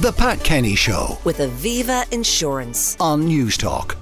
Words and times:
The 0.00 0.12
Pat 0.12 0.44
Kenny 0.44 0.76
Show 0.76 1.18
with 1.24 1.38
Aviva 1.38 2.08
Insurance. 2.12 2.96
on 3.00 3.26
Newstalk. 3.28 3.96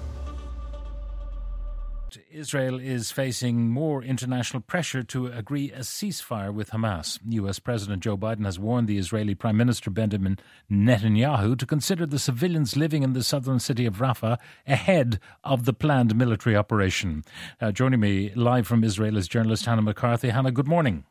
Israel 2.30 2.79
is 2.79 3.11
facing 3.11 3.71
more 3.71 4.03
international 4.03 4.61
pressure 4.61 5.03
to 5.05 5.29
agree 5.29 5.73
a 5.73 5.79
ceasefire 5.79 6.53
with 6.53 6.69
Hamas. 6.69 7.19
US 7.27 7.59
President 7.59 8.03
Joe 8.03 8.19
Biden 8.19 8.45
has 8.45 8.59
warned 8.59 8.89
the 8.89 8.98
Israeli 8.98 9.35
Prime 9.35 9.57
Minister 9.57 9.89
Benjamin 9.89 10.39
Netanyahu 10.71 11.59
to 11.59 11.64
consider 11.64 12.05
the 12.05 12.19
civilians 12.19 12.77
living 12.77 13.03
in 13.03 13.15
the 13.15 13.23
southern 13.23 13.59
city 13.59 13.87
of 13.87 13.95
Rafah 13.97 14.37
ahead 14.67 15.19
of 15.45 15.65
the 15.65 15.73
planned 15.73 16.15
military 16.15 16.57
operation. 16.57 17.25
Uh, 17.59 17.73
joining 17.73 18.01
me 18.01 18.35
live 18.35 18.67
from 18.67 18.85
Israel 18.85 19.17
is 19.17 19.29
journalist 19.29 19.65
Hannah 19.65 19.81
McCarthy. 19.81 20.29
Hannah, 20.29 20.53
good 20.53 20.69
morning. 20.69 21.05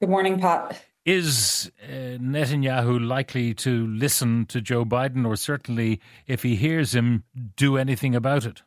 Good 0.00 0.08
morning, 0.08 0.40
Pat. 0.40 0.86
Is 1.10 1.72
uh, 1.82 2.22
Netanyahu 2.22 3.04
likely 3.04 3.52
to 3.54 3.88
listen 3.88 4.46
to 4.46 4.60
Joe 4.60 4.84
Biden, 4.84 5.26
or 5.26 5.34
certainly, 5.34 6.00
if 6.28 6.44
he 6.44 6.54
hears 6.54 6.94
him, 6.94 7.24
do 7.56 7.76
anything 7.76 8.14
about 8.14 8.46
it? 8.46 8.62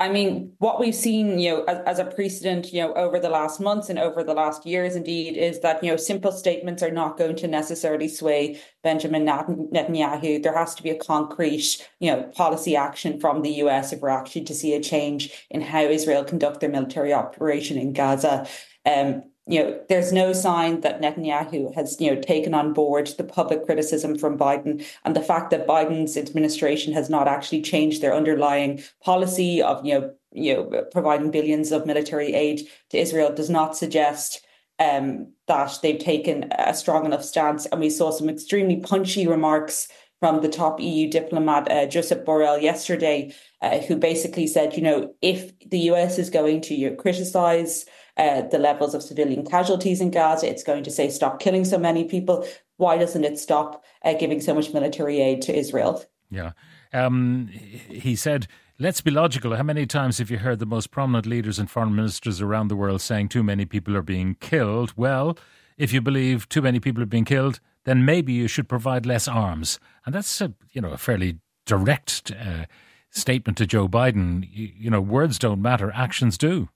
I 0.00 0.08
mean, 0.08 0.54
what 0.58 0.80
we've 0.80 0.96
seen, 0.96 1.38
you 1.38 1.50
know, 1.50 1.64
as, 1.66 1.78
as, 1.86 1.98
a 2.00 2.06
precedent, 2.06 2.72
you 2.72 2.80
know, 2.80 2.92
over 2.94 3.20
the 3.20 3.28
last 3.28 3.60
months 3.60 3.88
and 3.88 4.00
over 4.00 4.24
the 4.24 4.34
last 4.34 4.66
years, 4.66 4.96
indeed, 4.96 5.36
is 5.36 5.60
that 5.60 5.84
you 5.84 5.92
know 5.92 5.96
simple 5.96 6.32
statements 6.32 6.82
are 6.82 6.90
not 6.90 7.16
going 7.16 7.36
to 7.36 7.46
necessarily 7.46 8.08
sway 8.08 8.60
Benjamin 8.82 9.24
Netanyahu. 9.24 10.42
There 10.42 10.58
has 10.58 10.74
to 10.74 10.82
be 10.82 10.90
a 10.90 10.98
concrete, 10.98 11.88
you 12.00 12.10
know, 12.10 12.24
policy 12.34 12.74
action 12.74 13.20
from 13.20 13.42
the 13.42 13.52
US 13.66 13.92
if 13.92 14.00
we're 14.00 14.08
actually 14.08 14.42
to 14.46 14.56
see 14.56 14.74
a 14.74 14.82
change 14.82 15.30
in 15.50 15.60
how 15.60 15.82
Israel 15.82 16.24
conduct 16.24 16.58
their 16.58 16.68
military 16.68 17.12
operation 17.12 17.78
in 17.78 17.92
Gaza. 17.92 18.48
Um, 18.84 19.22
you 19.46 19.60
know, 19.60 19.80
there's 19.88 20.12
no 20.12 20.32
sign 20.32 20.82
that 20.82 21.00
Netanyahu 21.00 21.74
has, 21.74 22.00
you 22.00 22.14
know, 22.14 22.20
taken 22.20 22.54
on 22.54 22.72
board 22.72 23.08
the 23.18 23.24
public 23.24 23.66
criticism 23.66 24.16
from 24.16 24.38
Biden 24.38 24.84
and 25.04 25.16
the 25.16 25.22
fact 25.22 25.50
that 25.50 25.66
Biden's 25.66 26.16
administration 26.16 26.92
has 26.92 27.10
not 27.10 27.26
actually 27.26 27.62
changed 27.62 28.02
their 28.02 28.14
underlying 28.14 28.82
policy 29.02 29.60
of, 29.60 29.84
you 29.84 29.94
know, 29.94 30.12
you 30.30 30.54
know, 30.54 30.84
providing 30.92 31.30
billions 31.30 31.72
of 31.72 31.86
military 31.86 32.34
aid 32.34 32.68
to 32.90 32.98
Israel 32.98 33.34
does 33.34 33.50
not 33.50 33.76
suggest 33.76 34.46
um, 34.78 35.32
that 35.48 35.78
they've 35.82 35.98
taken 35.98 36.48
a 36.52 36.72
strong 36.72 37.04
enough 37.04 37.24
stance. 37.24 37.66
And 37.66 37.80
we 37.80 37.90
saw 37.90 38.10
some 38.10 38.28
extremely 38.28 38.76
punchy 38.76 39.26
remarks 39.26 39.88
from 40.20 40.40
the 40.40 40.48
top 40.48 40.80
EU 40.80 41.10
diplomat, 41.10 41.68
uh, 41.68 41.86
Josep 41.86 42.24
Borrell, 42.24 42.62
yesterday, 42.62 43.34
uh, 43.60 43.80
who 43.80 43.96
basically 43.96 44.46
said, 44.46 44.76
you 44.76 44.82
know, 44.82 45.12
if 45.20 45.52
the 45.68 45.80
US 45.90 46.16
is 46.16 46.30
going 46.30 46.60
to 46.62 46.74
you 46.74 46.90
know, 46.90 46.96
criticize 46.96 47.86
uh, 48.16 48.42
the 48.42 48.58
levels 48.58 48.94
of 48.94 49.02
civilian 49.02 49.44
casualties 49.44 50.00
in 50.00 50.10
Gaza. 50.10 50.48
It's 50.48 50.62
going 50.62 50.84
to 50.84 50.90
say 50.90 51.08
stop 51.10 51.40
killing 51.40 51.64
so 51.64 51.78
many 51.78 52.04
people. 52.04 52.46
Why 52.76 52.98
doesn't 52.98 53.24
it 53.24 53.38
stop 53.38 53.84
uh, 54.04 54.14
giving 54.14 54.40
so 54.40 54.54
much 54.54 54.72
military 54.72 55.20
aid 55.20 55.42
to 55.42 55.54
Israel? 55.56 56.04
Yeah. 56.30 56.52
Um, 56.92 57.48
he 57.48 58.16
said, 58.16 58.46
let's 58.78 59.00
be 59.00 59.10
logical. 59.10 59.56
How 59.56 59.62
many 59.62 59.86
times 59.86 60.18
have 60.18 60.30
you 60.30 60.38
heard 60.38 60.58
the 60.58 60.66
most 60.66 60.90
prominent 60.90 61.26
leaders 61.26 61.58
and 61.58 61.70
foreign 61.70 61.94
ministers 61.94 62.40
around 62.40 62.68
the 62.68 62.76
world 62.76 63.00
saying 63.00 63.28
too 63.28 63.42
many 63.42 63.64
people 63.64 63.96
are 63.96 64.02
being 64.02 64.36
killed? 64.40 64.92
Well, 64.96 65.38
if 65.78 65.92
you 65.92 66.00
believe 66.00 66.48
too 66.48 66.62
many 66.62 66.80
people 66.80 67.02
are 67.02 67.06
being 67.06 67.24
killed, 67.24 67.60
then 67.84 68.04
maybe 68.04 68.32
you 68.32 68.48
should 68.48 68.68
provide 68.68 69.06
less 69.06 69.26
arms. 69.26 69.80
And 70.04 70.14
that's 70.14 70.40
a, 70.40 70.52
you 70.70 70.80
know, 70.80 70.90
a 70.90 70.98
fairly 70.98 71.38
direct 71.66 72.30
uh, 72.30 72.66
statement 73.10 73.58
to 73.58 73.66
Joe 73.66 73.88
Biden. 73.88 74.46
You, 74.50 74.70
you 74.76 74.90
know, 74.90 75.00
words 75.00 75.38
don't 75.38 75.62
matter, 75.62 75.90
actions 75.94 76.36
do. 76.36 76.68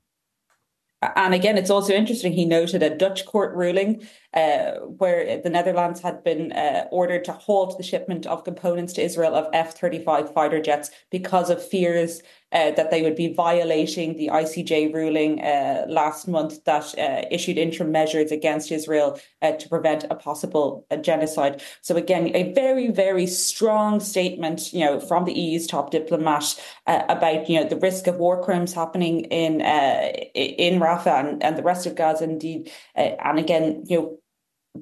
And 1.02 1.34
again, 1.34 1.58
it's 1.58 1.70
also 1.70 1.92
interesting. 1.92 2.32
He 2.32 2.46
noted 2.46 2.82
a 2.82 2.96
Dutch 2.96 3.26
court 3.26 3.54
ruling 3.54 4.06
uh, 4.32 4.72
where 4.98 5.40
the 5.42 5.50
Netherlands 5.50 6.00
had 6.00 6.24
been 6.24 6.52
uh, 6.52 6.86
ordered 6.90 7.24
to 7.24 7.32
halt 7.32 7.76
the 7.76 7.84
shipment 7.84 8.26
of 8.26 8.44
components 8.44 8.94
to 8.94 9.02
Israel 9.04 9.34
of 9.34 9.46
F 9.52 9.76
35 9.78 10.32
fighter 10.32 10.60
jets 10.60 10.90
because 11.10 11.50
of 11.50 11.66
fears 11.66 12.22
uh, 12.52 12.70
that 12.72 12.90
they 12.90 13.02
would 13.02 13.16
be 13.16 13.32
violating 13.32 14.16
the 14.16 14.28
ICJ 14.28 14.94
ruling 14.94 15.40
uh, 15.42 15.84
last 15.88 16.28
month 16.28 16.64
that 16.64 16.96
uh, 16.98 17.22
issued 17.30 17.58
interim 17.58 17.90
measures 17.90 18.30
against 18.30 18.70
Israel 18.70 19.18
uh, 19.42 19.52
to 19.52 19.68
prevent 19.68 20.04
a 20.10 20.14
possible 20.14 20.86
uh, 20.90 20.96
genocide. 20.96 21.62
So 21.82 21.96
again, 21.96 22.34
a 22.36 22.52
very, 22.52 22.90
very 22.90 23.26
strong 23.26 24.00
statement, 24.00 24.72
you 24.72 24.84
know, 24.84 25.00
from 25.00 25.24
the 25.24 25.32
EU's 25.32 25.66
top 25.66 25.90
diplomat 25.90 26.54
about 26.86 27.48
you 27.48 27.60
know 27.60 27.68
the 27.68 27.76
risk 27.76 28.06
of 28.06 28.16
war 28.16 28.42
crimes 28.42 28.72
happening 28.72 29.24
in 29.24 29.60
in 29.60 30.80
Rafah 30.80 31.20
and, 31.20 31.42
and 31.42 31.58
the 31.58 31.62
rest 31.62 31.86
of 31.86 31.96
Gaza, 31.96 32.24
indeed, 32.24 32.70
and 32.94 33.38
again, 33.38 33.84
you 33.86 33.98
know 33.98 34.18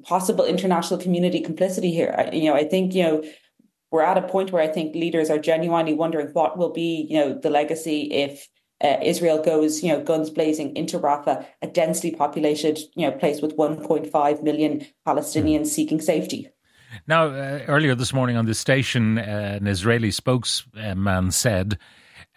possible 0.03 0.45
international 0.45 0.99
community 0.99 1.39
complicity 1.39 1.91
here. 1.91 2.29
You 2.31 2.49
know, 2.49 2.55
I 2.55 2.65
think 2.65 2.93
you 2.93 3.03
know 3.03 3.23
we're 3.91 4.03
at 4.03 4.17
a 4.17 4.27
point 4.27 4.51
where 4.51 4.61
I 4.61 4.67
think 4.67 4.95
leaders 4.95 5.29
are 5.29 5.39
genuinely 5.39 5.93
wondering 5.93 6.27
what 6.33 6.57
will 6.57 6.71
be, 6.71 7.07
you 7.09 7.19
know, 7.19 7.33
the 7.33 7.49
legacy 7.49 8.11
if 8.11 8.47
uh, 8.83 8.97
Israel 9.01 9.41
goes, 9.41 9.83
you 9.83 9.89
know, 9.89 10.03
guns 10.03 10.29
blazing 10.29 10.75
into 10.75 10.99
Rafah, 10.99 11.45
a 11.61 11.67
densely 11.67 12.11
populated, 12.11 12.79
you 12.95 13.09
know, 13.09 13.17
place 13.17 13.41
with 13.41 13.55
1.5 13.55 14.43
million 14.43 14.85
Palestinians 15.07 15.61
mm. 15.61 15.67
seeking 15.67 16.01
safety. 16.01 16.49
Now, 17.07 17.27
uh, 17.27 17.61
earlier 17.67 17.95
this 17.95 18.13
morning 18.13 18.37
on 18.37 18.45
this 18.45 18.59
station, 18.59 19.17
uh, 19.17 19.57
an 19.59 19.67
Israeli 19.67 20.11
spokesman 20.11 21.31
said 21.31 21.77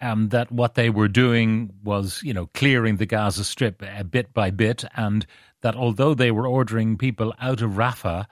um, 0.01 0.29
that 0.29 0.51
what 0.51 0.75
they 0.75 0.89
were 0.89 1.07
doing 1.07 1.71
was, 1.83 2.21
you 2.23 2.33
know, 2.33 2.47
clearing 2.47 2.97
the 2.97 3.05
Gaza 3.05 3.43
Strip 3.43 3.83
uh, 3.83 4.03
bit 4.03 4.33
by 4.33 4.49
bit, 4.49 4.85
and 4.95 5.25
that 5.61 5.75
although 5.75 6.13
they 6.13 6.31
were 6.31 6.47
ordering 6.47 6.97
people 6.97 7.33
out 7.39 7.61
of 7.61 7.71
Rafah, 7.71 8.25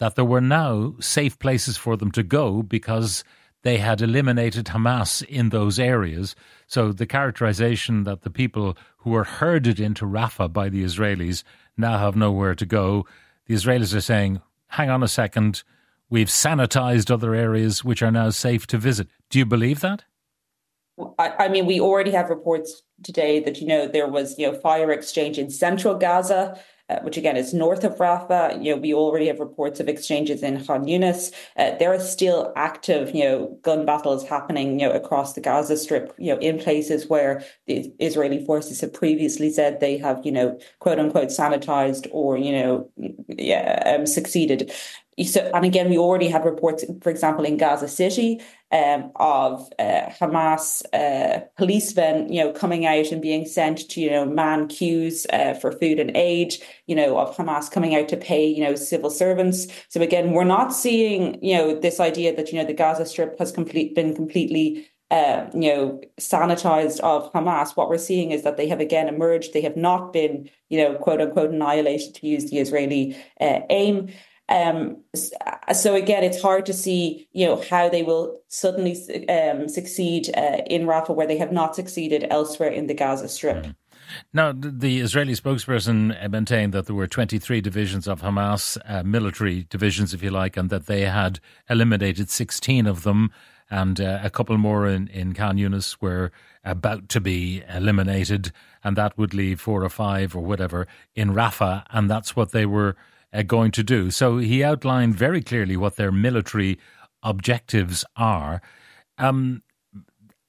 that 0.00 0.16
there 0.16 0.24
were 0.24 0.40
now 0.40 0.94
safe 0.98 1.38
places 1.38 1.76
for 1.76 1.96
them 1.96 2.10
to 2.10 2.22
go 2.22 2.62
because 2.62 3.22
they 3.62 3.76
had 3.76 4.00
eliminated 4.00 4.64
Hamas 4.64 5.22
in 5.22 5.50
those 5.50 5.78
areas. 5.78 6.34
So 6.66 6.90
the 6.90 7.06
characterization 7.06 8.04
that 8.04 8.22
the 8.22 8.30
people 8.30 8.78
who 8.98 9.10
were 9.10 9.24
herded 9.24 9.78
into 9.78 10.06
Rafah 10.06 10.52
by 10.52 10.70
the 10.70 10.82
Israelis 10.82 11.44
now 11.76 11.98
have 11.98 12.16
nowhere 12.16 12.54
to 12.54 12.64
go, 12.64 13.06
the 13.46 13.54
Israelis 13.54 13.94
are 13.94 14.00
saying, 14.00 14.40
hang 14.68 14.88
on 14.88 15.02
a 15.02 15.08
second, 15.08 15.62
we've 16.08 16.28
sanitized 16.28 17.10
other 17.10 17.34
areas 17.34 17.84
which 17.84 18.02
are 18.02 18.10
now 18.10 18.30
safe 18.30 18.66
to 18.68 18.78
visit. 18.78 19.06
Do 19.28 19.38
you 19.38 19.44
believe 19.44 19.80
that? 19.80 20.04
I, 21.18 21.34
I 21.40 21.48
mean, 21.48 21.66
we 21.66 21.78
already 21.78 22.10
have 22.12 22.30
reports 22.30 22.82
today 23.02 23.40
that, 23.40 23.60
you 23.60 23.66
know, 23.66 23.86
there 23.86 24.06
was, 24.06 24.38
you 24.38 24.50
know, 24.50 24.58
fire 24.58 24.90
exchange 24.90 25.38
in 25.38 25.50
central 25.50 25.94
Gaza 25.96 26.58
uh, 26.90 27.00
which 27.02 27.16
again 27.16 27.36
is 27.36 27.54
north 27.54 27.84
of 27.84 27.96
Rafah. 27.96 28.62
You 28.62 28.74
know, 28.74 28.80
we 28.80 28.92
already 28.92 29.26
have 29.28 29.38
reports 29.38 29.80
of 29.80 29.88
exchanges 29.88 30.42
in 30.42 30.64
Khan 30.64 30.84
Yunis. 30.84 31.32
Uh, 31.56 31.76
there 31.78 31.92
are 31.92 32.00
still 32.00 32.52
active, 32.56 33.14
you 33.14 33.24
know, 33.24 33.58
gun 33.62 33.86
battles 33.86 34.26
happening, 34.26 34.80
you 34.80 34.88
know, 34.88 34.92
across 34.92 35.34
the 35.34 35.40
Gaza 35.40 35.76
Strip. 35.76 36.14
You 36.18 36.34
know, 36.34 36.40
in 36.40 36.58
places 36.58 37.08
where 37.08 37.44
the 37.66 37.92
Israeli 37.98 38.44
forces 38.44 38.80
have 38.80 38.92
previously 38.92 39.50
said 39.50 39.80
they 39.80 39.98
have, 39.98 40.20
you 40.24 40.32
know, 40.32 40.58
quote 40.80 40.98
unquote 40.98 41.28
sanitized 41.28 42.08
or 42.10 42.36
you 42.36 42.52
know, 42.52 42.90
yeah, 43.28 43.82
um, 43.86 44.06
succeeded. 44.06 44.72
So, 45.24 45.50
and 45.54 45.64
again, 45.64 45.90
we 45.90 45.98
already 45.98 46.28
had 46.28 46.44
reports, 46.44 46.84
for 47.02 47.10
example, 47.10 47.44
in 47.44 47.56
Gaza 47.56 47.88
City, 47.88 48.40
um, 48.72 49.10
of 49.16 49.68
uh, 49.78 50.08
Hamas 50.20 50.82
uh, 50.92 51.40
policemen, 51.56 52.32
you 52.32 52.42
know, 52.42 52.52
coming 52.52 52.86
out 52.86 53.12
and 53.12 53.20
being 53.20 53.44
sent 53.46 53.88
to, 53.90 54.00
you 54.00 54.10
know, 54.10 54.24
man 54.24 54.68
queues 54.68 55.26
uh, 55.32 55.54
for 55.54 55.72
food 55.72 55.98
and 55.98 56.16
aid, 56.16 56.54
you 56.86 56.94
know, 56.94 57.18
of 57.18 57.36
Hamas 57.36 57.70
coming 57.70 57.94
out 57.94 58.08
to 58.08 58.16
pay, 58.16 58.46
you 58.46 58.62
know, 58.62 58.74
civil 58.74 59.10
servants. 59.10 59.66
So 59.88 60.00
again, 60.00 60.32
we're 60.32 60.44
not 60.44 60.72
seeing, 60.72 61.42
you 61.42 61.56
know, 61.56 61.78
this 61.78 62.00
idea 62.00 62.34
that, 62.36 62.52
you 62.52 62.58
know, 62.58 62.64
the 62.64 62.72
Gaza 62.72 63.04
Strip 63.04 63.38
has 63.38 63.52
complete 63.52 63.94
been 63.94 64.14
completely 64.14 64.88
uh, 65.10 65.50
you 65.52 65.74
know, 65.74 66.00
sanitized 66.20 67.00
of 67.00 67.32
Hamas, 67.32 67.76
what 67.76 67.88
we're 67.88 67.98
seeing 67.98 68.30
is 68.30 68.44
that 68.44 68.56
they 68.56 68.68
have 68.68 68.78
again 68.78 69.08
emerged. 69.08 69.52
They 69.52 69.60
have 69.62 69.76
not 69.76 70.12
been, 70.12 70.48
you 70.68 70.78
know, 70.78 70.94
quote 70.94 71.20
unquote 71.20 71.50
annihilated, 71.50 72.14
to 72.14 72.28
use 72.28 72.48
the 72.48 72.58
Israeli 72.58 73.16
uh, 73.40 73.60
aim. 73.70 74.10
Um, 74.50 75.04
so 75.72 75.94
again, 75.94 76.24
it's 76.24 76.42
hard 76.42 76.66
to 76.66 76.72
see, 76.72 77.28
you 77.32 77.46
know, 77.46 77.62
how 77.70 77.88
they 77.88 78.02
will 78.02 78.40
suddenly 78.48 79.28
um, 79.28 79.68
succeed 79.68 80.28
uh, 80.36 80.58
in 80.66 80.86
Rafah 80.86 81.14
where 81.14 81.26
they 81.26 81.38
have 81.38 81.52
not 81.52 81.76
succeeded 81.76 82.26
elsewhere 82.30 82.70
in 82.70 82.88
the 82.88 82.94
Gaza 82.94 83.28
Strip. 83.28 83.64
Mm. 83.64 83.74
Now, 84.32 84.52
the 84.52 84.98
Israeli 84.98 85.34
spokesperson 85.34 86.30
maintained 86.30 86.72
that 86.72 86.86
there 86.86 86.96
were 86.96 87.06
23 87.06 87.60
divisions 87.60 88.08
of 88.08 88.22
Hamas, 88.22 88.76
uh, 88.84 89.04
military 89.04 89.66
divisions, 89.70 90.12
if 90.12 90.20
you 90.20 90.30
like, 90.30 90.56
and 90.56 90.68
that 90.70 90.86
they 90.86 91.02
had 91.02 91.38
eliminated 91.68 92.28
16 92.28 92.86
of 92.86 93.04
them, 93.04 93.30
and 93.70 94.00
uh, 94.00 94.18
a 94.22 94.30
couple 94.30 94.58
more 94.58 94.88
in, 94.88 95.06
in 95.08 95.32
Khan 95.32 95.58
Yunis 95.58 95.96
were 96.00 96.32
about 96.64 97.08
to 97.10 97.20
be 97.20 97.62
eliminated, 97.72 98.50
and 98.82 98.96
that 98.96 99.16
would 99.16 99.32
leave 99.32 99.60
four 99.60 99.84
or 99.84 99.88
five 99.88 100.34
or 100.34 100.42
whatever 100.42 100.88
in 101.14 101.30
Rafah, 101.34 101.84
and 101.90 102.10
that's 102.10 102.34
what 102.34 102.50
they 102.50 102.66
were 102.66 102.96
uh, 103.32 103.42
going 103.42 103.70
to 103.72 103.82
do. 103.82 104.10
So 104.10 104.38
he 104.38 104.64
outlined 104.64 105.14
very 105.14 105.42
clearly 105.42 105.76
what 105.76 105.96
their 105.96 106.12
military 106.12 106.78
objectives 107.22 108.04
are. 108.16 108.60
Um, 109.18 109.62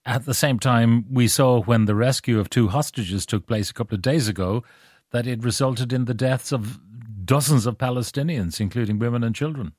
at 0.05 0.25
the 0.25 0.33
same 0.33 0.57
time, 0.57 1.05
we 1.11 1.27
saw 1.27 1.61
when 1.61 1.85
the 1.85 1.95
rescue 1.95 2.39
of 2.39 2.49
two 2.49 2.69
hostages 2.69 3.25
took 3.25 3.45
place 3.45 3.69
a 3.69 3.73
couple 3.73 3.95
of 3.95 4.01
days 4.01 4.27
ago 4.27 4.63
that 5.11 5.27
it 5.27 5.43
resulted 5.43 5.93
in 5.93 6.05
the 6.05 6.13
deaths 6.13 6.51
of 6.51 6.79
dozens 7.23 7.65
of 7.65 7.77
Palestinians, 7.77 8.59
including 8.59 8.97
women 8.97 9.23
and 9.23 9.35
children. 9.35 9.73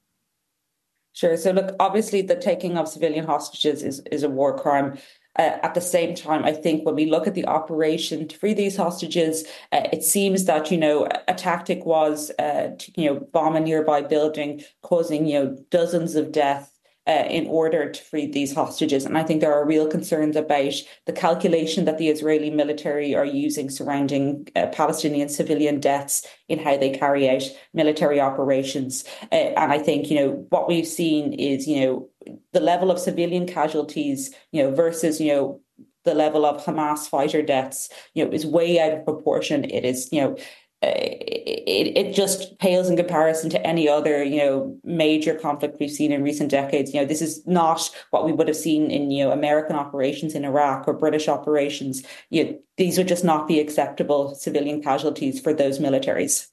Sure. 1.12 1.37
So, 1.37 1.50
look, 1.50 1.75
obviously, 1.78 2.22
the 2.22 2.37
taking 2.37 2.78
of 2.78 2.88
civilian 2.88 3.26
hostages 3.26 3.82
is, 3.82 4.00
is 4.10 4.22
a 4.22 4.28
war 4.28 4.56
crime. 4.56 4.96
Uh, 5.38 5.56
at 5.62 5.75
the 5.75 5.81
same 5.81 6.14
time, 6.14 6.44
I 6.44 6.52
think 6.52 6.84
when 6.84 6.94
we 6.94 7.06
look 7.06 7.26
at 7.26 7.34
the 7.34 7.46
operation 7.46 8.29
to 8.29 8.37
free 8.37 8.52
these 8.52 8.76
hostages, 8.76 9.44
uh, 9.73 9.88
it 9.90 10.02
seems 10.02 10.44
that 10.44 10.70
you 10.70 10.76
know 10.76 11.08
a 11.26 11.34
tactic 11.34 11.87
was 11.87 12.31
uh, 12.38 12.73
to 12.79 12.93
you 13.00 13.06
know 13.06 13.20
bomb 13.32 13.56
a 13.56 13.61
nearby 13.61 14.02
building, 14.02 14.62
causing 14.82 15.26
you 15.26 15.38
know 15.38 15.56
dozens 15.70 16.17
of 16.17 16.32
deaths 16.32 16.73
uh, 17.06 17.25
in 17.28 17.46
order 17.46 17.90
to 17.90 18.02
free 18.02 18.26
these 18.26 18.54
hostages. 18.54 19.04
And 19.04 19.19
I 19.19 19.25
think 19.25 19.40
there 19.40 19.52
are 19.52 19.66
real 19.66 19.88
concerns 19.88 20.37
about 20.37 20.75
the 21.06 21.12
calculation 21.12 21.84
that 21.84 21.99
the 21.99 22.08
Israeli 22.08 22.50
military 22.50 23.14
are 23.14 23.25
using 23.25 23.70
surrounding 23.70 24.49
uh, 24.54 24.66
Palestinian 24.69 25.28
civilian 25.28 25.81
deaths 25.81 26.26
in 26.49 26.58
how 26.58 26.76
they 26.76 26.90
carry 26.90 27.28
out 27.28 27.43
military 27.75 28.20
operations. 28.20 29.04
Uh, 29.32 29.52
and 29.56 29.72
I 29.72 29.78
think, 29.78 30.10
you 30.10 30.16
know, 30.16 30.46
what 30.50 30.69
we've 30.69 30.87
seen 30.87 31.32
is, 31.32 31.66
you 31.66 31.81
know, 31.81 32.08
the 32.52 32.60
level 32.60 32.90
of 32.90 32.99
civilian 32.99 33.46
casualties, 33.46 34.32
you 34.52 34.62
know, 34.62 34.70
versus, 34.72 35.20
you 35.20 35.32
know, 35.32 35.60
the 36.05 36.14
level 36.14 36.44
of 36.44 36.64
Hamas 36.64 37.08
fighter 37.08 37.43
deaths, 37.43 37.88
you 38.14 38.25
know, 38.25 38.31
is 38.32 38.44
way 38.44 38.81
out 38.81 38.93
of 38.93 39.05
proportion. 39.05 39.64
It 39.64 39.84
is, 39.84 40.08
you 40.12 40.20
know, 40.20 40.37
it, 40.82 41.96
it 41.96 42.14
just 42.14 42.58
pales 42.58 42.88
in 42.88 42.96
comparison 42.96 43.50
to 43.50 43.67
any 43.67 43.88
other 43.88 44.23
you 44.23 44.38
know 44.38 44.76
major 44.84 45.34
conflict 45.34 45.76
we've 45.79 45.90
seen 45.90 46.12
in 46.12 46.23
recent 46.23 46.50
decades. 46.50 46.93
You 46.93 47.00
know 47.00 47.06
this 47.06 47.23
is 47.23 47.46
not 47.46 47.90
what 48.11 48.25
we 48.25 48.32
would 48.32 48.49
have 48.49 48.56
seen 48.56 48.90
in 48.90 49.11
you 49.11 49.25
know 49.25 49.32
american 49.32 49.76
operations 49.76 50.34
in 50.34 50.44
iraq 50.44 50.88
or 50.88 50.93
british 50.93 51.29
operations. 51.29 52.02
You 52.31 52.44
know, 52.44 52.58
these 52.76 52.99
would 52.99 53.08
just 53.08 53.25
not 53.25 53.46
be 53.46 53.61
acceptable 53.61 54.34
civilian 54.34 54.82
casualties 54.82 55.40
for 55.40 55.52
those 55.52 55.79
militaries. 55.79 56.49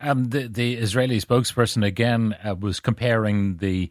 Um, 0.00 0.24
the, 0.24 0.48
the 0.48 0.74
israeli 0.74 1.20
spokesperson 1.20 1.84
again 1.84 2.34
uh, 2.44 2.54
was 2.54 2.80
comparing 2.80 3.58
the 3.58 3.90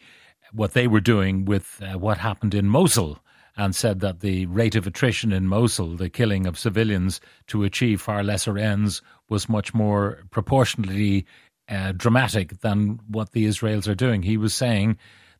what 0.51 0.73
they 0.73 0.87
were 0.87 1.01
doing 1.01 1.45
with 1.45 1.81
uh, 1.81 1.97
what 1.97 2.17
happened 2.17 2.53
in 2.53 2.67
mosul 2.67 3.19
and 3.57 3.75
said 3.75 3.99
that 4.01 4.19
the 4.19 4.45
rate 4.47 4.75
of 4.75 4.85
attrition 4.85 5.31
in 5.31 5.47
Mosul, 5.47 5.95
the 5.95 6.09
killing 6.09 6.45
of 6.45 6.59
civilians 6.59 7.21
to 7.47 7.63
achieve 7.63 8.01
far 8.01 8.23
lesser 8.23 8.57
ends, 8.57 9.01
was 9.29 9.49
much 9.49 9.73
more 9.73 10.23
proportionally 10.31 11.25
uh, 11.69 11.91
dramatic 11.93 12.59
than 12.61 12.99
what 13.07 13.31
the 13.31 13.45
Israelis 13.45 13.87
are 13.87 13.95
doing. 13.95 14.21
He 14.21 14.37
was 14.37 14.53
saying 14.53 14.97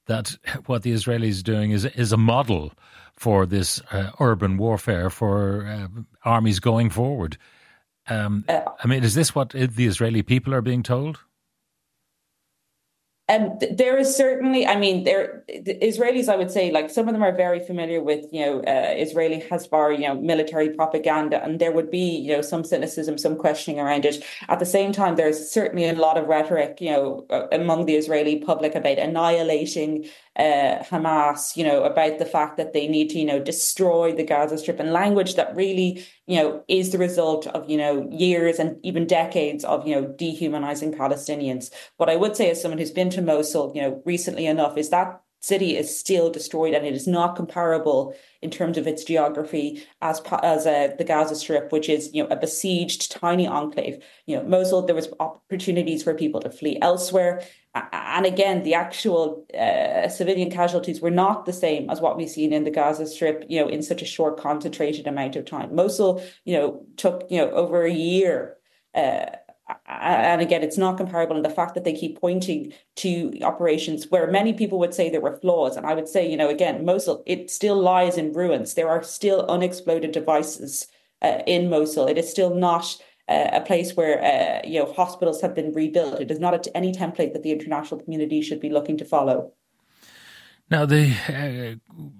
that 0.07 0.37
what 0.65 0.83
the 0.83 0.91
Israelis 0.91 1.39
are 1.39 1.43
doing 1.43 1.71
is 1.71 1.85
is 1.85 2.11
a 2.11 2.17
model 2.17 2.73
for 3.13 3.45
this 3.45 3.81
uh, 3.91 4.11
urban 4.19 4.57
warfare 4.57 5.09
for 5.09 5.65
uh, 5.65 5.87
armies 6.23 6.59
going 6.59 6.89
forward. 6.89 7.37
Um, 8.07 8.45
uh, 8.47 8.61
I 8.83 8.87
mean, 8.87 9.03
is 9.03 9.15
this 9.15 9.33
what 9.33 9.49
the 9.49 9.85
Israeli 9.85 10.21
people 10.21 10.53
are 10.53 10.61
being 10.61 10.83
told? 10.83 11.19
And 13.27 13.59
there 13.71 13.97
is 13.97 14.15
certainly, 14.15 14.67
I 14.67 14.77
mean, 14.77 15.03
there 15.03 15.43
the 15.47 15.75
Israelis, 15.81 16.29
I 16.29 16.35
would 16.35 16.51
say, 16.51 16.71
like 16.71 16.91
some 16.91 17.07
of 17.07 17.13
them 17.13 17.23
are 17.23 17.35
very 17.35 17.59
familiar 17.59 18.01
with, 18.01 18.25
you 18.31 18.45
know, 18.45 18.59
uh, 18.61 18.93
Israeli 18.95 19.41
Hasbara, 19.41 19.95
you 19.95 20.07
know, 20.07 20.15
military 20.21 20.69
propaganda, 20.69 21.43
and 21.43 21.59
there 21.59 21.71
would 21.71 21.89
be, 21.89 22.17
you 22.17 22.33
know, 22.33 22.41
some 22.41 22.63
cynicism, 22.63 23.17
some 23.17 23.35
questioning 23.35 23.79
around 23.79 24.05
it. 24.05 24.23
At 24.47 24.59
the 24.59 24.65
same 24.65 24.91
time, 24.91 25.15
there's 25.15 25.49
certainly 25.49 25.89
a 25.89 25.93
lot 25.93 26.17
of 26.17 26.27
rhetoric, 26.27 26.77
you 26.79 26.91
know, 26.91 27.25
uh, 27.31 27.47
among 27.51 27.87
the 27.87 27.95
Israeli 27.95 28.37
public 28.37 28.75
about 28.75 28.99
annihilating 28.99 30.05
uh, 30.35 30.83
Hamas, 30.83 31.55
you 31.55 31.63
know, 31.63 31.83
about 31.83 32.19
the 32.19 32.25
fact 32.25 32.57
that 32.57 32.73
they 32.73 32.87
need 32.87 33.09
to, 33.09 33.19
you 33.19 33.25
know, 33.25 33.39
destroy 33.39 34.13
the 34.13 34.23
Gaza 34.23 34.57
Strip 34.57 34.79
and 34.79 34.91
language 34.91 35.35
that 35.35 35.55
really, 35.55 36.05
you 36.27 36.37
know, 36.37 36.63
is 36.67 36.91
the 36.91 36.97
result 36.97 37.47
of, 37.47 37.69
you 37.69 37.77
know, 37.77 38.07
years 38.11 38.59
and 38.59 38.77
even 38.83 39.07
decades 39.07 39.63
of, 39.63 39.87
you 39.87 39.95
know, 39.95 40.05
dehumanizing 40.05 40.91
Palestinians. 40.91 41.71
What 41.97 42.09
I 42.09 42.17
would 42.17 42.35
say 42.35 42.51
as 42.51 42.61
someone 42.61 42.79
who's 42.79 42.91
been 42.91 43.09
to 43.15 43.21
Mosul, 43.21 43.71
you 43.75 43.81
know, 43.81 44.01
recently 44.05 44.45
enough 44.45 44.77
is 44.77 44.89
that 44.89 45.21
city 45.45 45.77
is 45.77 45.95
still 45.95 46.31
destroyed 46.31 46.73
and 46.73 46.85
it 46.87 46.95
is 46.95 47.07
not 47.07 47.35
comparable 47.35 48.15
in 48.41 48.49
terms 48.49 48.77
of 48.77 48.87
its 48.87 49.03
geography 49.03 49.83
as 50.01 50.19
as 50.41 50.65
uh, 50.65 50.89
the 50.97 51.03
Gaza 51.03 51.35
Strip, 51.35 51.71
which 51.71 51.87
is 51.87 52.09
you 52.13 52.23
know 52.23 52.29
a 52.29 52.35
besieged 52.35 53.11
tiny 53.11 53.47
enclave. 53.47 54.03
You 54.25 54.37
know, 54.37 54.43
Mosul 54.43 54.85
there 54.85 54.95
was 54.95 55.09
opportunities 55.19 56.03
for 56.03 56.13
people 56.15 56.41
to 56.41 56.49
flee 56.49 56.79
elsewhere, 56.81 57.43
and 57.75 58.25
again 58.25 58.63
the 58.63 58.73
actual 58.73 59.45
uh, 59.57 60.09
civilian 60.09 60.49
casualties 60.49 60.99
were 60.99 61.11
not 61.11 61.45
the 61.45 61.53
same 61.53 61.89
as 61.91 62.01
what 62.01 62.17
we've 62.17 62.29
seen 62.29 62.51
in 62.51 62.63
the 62.63 62.71
Gaza 62.71 63.05
Strip. 63.05 63.45
You 63.47 63.61
know, 63.61 63.67
in 63.67 63.83
such 63.83 64.01
a 64.01 64.05
short 64.05 64.39
concentrated 64.39 65.05
amount 65.05 65.35
of 65.35 65.45
time. 65.45 65.75
Mosul, 65.75 66.23
you 66.45 66.55
know, 66.57 66.85
took 66.97 67.27
you 67.29 67.37
know 67.37 67.51
over 67.51 67.83
a 67.83 67.93
year. 67.93 68.57
Uh, 68.95 69.25
and 69.87 70.41
again, 70.41 70.63
it's 70.63 70.77
not 70.77 70.97
comparable. 70.97 71.35
And 71.35 71.45
the 71.45 71.49
fact 71.49 71.73
that 71.73 71.83
they 71.83 71.93
keep 71.93 72.19
pointing 72.19 72.73
to 72.97 73.31
operations 73.41 74.07
where 74.09 74.29
many 74.29 74.53
people 74.53 74.77
would 74.79 74.93
say 74.93 75.09
there 75.09 75.21
were 75.21 75.39
flaws, 75.39 75.75
and 75.75 75.85
I 75.85 75.93
would 75.93 76.07
say, 76.07 76.29
you 76.29 76.37
know, 76.37 76.49
again, 76.49 76.85
Mosul, 76.85 77.23
it 77.25 77.49
still 77.49 77.79
lies 77.79 78.17
in 78.17 78.33
ruins. 78.33 78.75
There 78.75 78.89
are 78.89 79.01
still 79.03 79.45
unexploded 79.49 80.11
devices 80.11 80.87
uh, 81.21 81.39
in 81.47 81.69
Mosul. 81.69 82.07
It 82.07 82.17
is 82.17 82.29
still 82.29 82.53
not 82.53 82.97
uh, 83.27 83.49
a 83.53 83.61
place 83.61 83.95
where 83.95 84.23
uh, 84.23 84.67
you 84.67 84.79
know 84.79 84.91
hospitals 84.91 85.41
have 85.41 85.55
been 85.55 85.73
rebuilt. 85.73 86.21
It 86.21 86.29
is 86.29 86.39
not 86.39 86.67
any 86.75 86.93
template 86.93 87.33
that 87.33 87.43
the 87.43 87.51
international 87.51 88.01
community 88.01 88.41
should 88.41 88.59
be 88.59 88.69
looking 88.69 88.97
to 88.97 89.05
follow. 89.05 89.51
Now, 90.69 90.85
the 90.85 91.11
uh, 91.29 92.11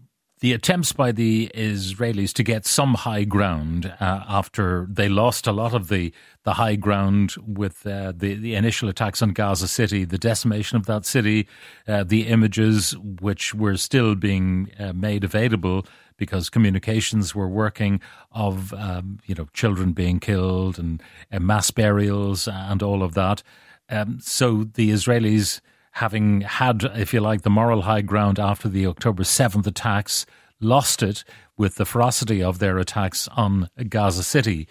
the 0.46 0.54
attempts 0.54 0.94
by 0.94 1.12
the 1.12 1.50
Israelis 1.56 2.32
to 2.32 2.44
get 2.44 2.68
some 2.68 2.94
high 2.94 3.24
ground 3.24 3.92
uh, 4.00 4.24
after 4.30 4.86
they 4.92 5.10
lost 5.10 5.48
a 5.48 5.52
lot 5.52 5.74
of 5.74 5.88
the, 5.88 6.14
the 6.44 6.54
high 6.54 6.76
ground 6.76 7.34
with 7.48 7.88
uh, 7.88 8.14
the, 8.16 8.36
the 8.36 8.54
initial 8.54 8.88
attacks 8.88 9.24
on 9.24 9.30
Gaza 9.30 9.68
City, 9.68 10.06
the 10.06 10.20
decimation 10.20 10.78
of 10.78 10.86
that 10.86 11.04
city, 11.04 11.48
uh, 11.88 12.04
the 12.04 12.28
images 12.28 12.96
which 13.20 13.56
were 13.56 13.76
still 13.76 14.14
being 14.14 14.70
uh, 14.78 14.94
made 14.94 15.24
available 15.24 15.84
because 16.16 16.52
communications 16.52 17.34
were 17.34 17.50
working 17.50 18.00
of 18.32 18.72
um, 18.76 19.18
you 19.26 19.34
know 19.34 19.48
children 19.54 19.94
being 19.94 20.20
killed 20.20 20.78
and, 20.78 21.02
mass 21.32 21.72
burials 21.72 22.48
and 22.48 22.84
all 22.84 23.02
of 23.02 23.16
that. 23.16 23.42
Um, 23.90 24.20
so 24.22 24.64
the 24.76 24.92
Israelis 24.92 25.60
having 25.96 26.42
had, 26.42 26.84
if 26.96 27.14
you 27.14 27.22
like, 27.22 27.44
the 27.44 27.50
moral 27.50 27.84
high 27.84 28.02
ground 28.02 28.38
after 28.38 28.68
the 28.68 28.86
October 28.86 29.24
7th 29.24 29.66
attacks, 29.66 30.26
lost 30.60 31.02
it 31.02 31.24
with 31.58 31.76
the 31.76 31.86
ferocity 31.86 32.44
of 32.44 32.60
their 32.60 32.78
attacks 32.78 33.30
on 33.30 33.70
Gaza 33.88 34.24
City. 34.24 34.68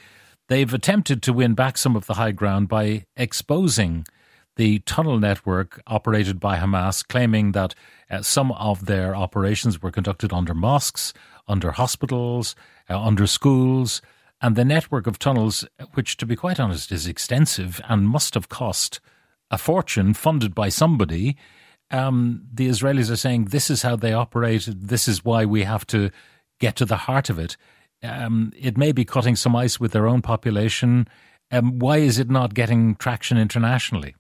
They've 0.49 0.73
attempted 0.73 1.23
to 1.23 1.33
win 1.33 1.55
back 1.55 1.79
some 1.79 1.97
of 1.97 2.05
the 2.07 2.15
high 2.15 2.33
ground 2.33 2.69
by 2.69 3.07
exposing 3.17 4.07
the 4.57 4.81
tunnel 4.81 5.19
network 5.19 5.81
operated 5.87 6.39
by 6.39 6.59
Hamas, 6.59 7.07
claiming 7.07 7.53
that 7.53 7.75
uh, 8.11 8.21
some 8.21 8.53
of 8.53 8.85
their 8.85 9.17
operations 9.17 9.81
were 9.81 9.91
conducted 9.91 10.31
under 10.31 10.53
mosques, 10.53 11.15
under 11.49 11.71
hospitals, 11.71 12.55
uh, 12.91 13.01
under 13.01 13.27
schools, 13.27 14.03
and 14.43 14.57
the 14.57 14.65
network 14.65 15.07
of 15.07 15.19
tunnels, 15.19 15.67
which, 15.95 16.19
to 16.19 16.27
be 16.27 16.37
quite 16.37 16.61
honest, 16.61 16.93
is 16.93 17.07
extensive 17.07 17.81
and 17.89 18.07
must 18.07 18.35
have 18.35 18.51
cost 18.51 19.01
a 19.51 19.59
fortune 19.59 20.15
funded 20.15 20.55
by 20.55 20.69
somebody. 20.69 21.37
Um, 21.91 22.43
the 22.53 22.69
Israelis 22.69 23.11
are 23.11 23.17
saying 23.17 23.47
this 23.47 23.71
is 23.71 23.83
how 23.83 23.97
they 23.97 24.13
operate. 24.13 24.69
This 24.69 25.07
is 25.07 25.25
why 25.25 25.45
we 25.45 25.65
have 25.65 25.87
to 25.89 26.11
get 26.61 26.77
to 26.77 26.85
the 26.85 26.97
heart 26.97 27.31
of 27.31 27.39
it. 27.39 27.57
Um, 28.03 28.53
it 28.57 28.77
may 28.77 28.93
be 28.93 29.05
cutting 29.05 29.37
some 29.37 29.57
ice 29.57 29.81
with 29.81 29.93
their 29.93 30.07
own 30.07 30.23
population. 30.23 31.09
Um, 31.51 31.79
why 31.79 31.99
is 31.99 32.19
it 32.19 32.31
not 32.31 32.55
getting 32.55 32.97
traction 32.97 33.39
internationally? 33.39 34.15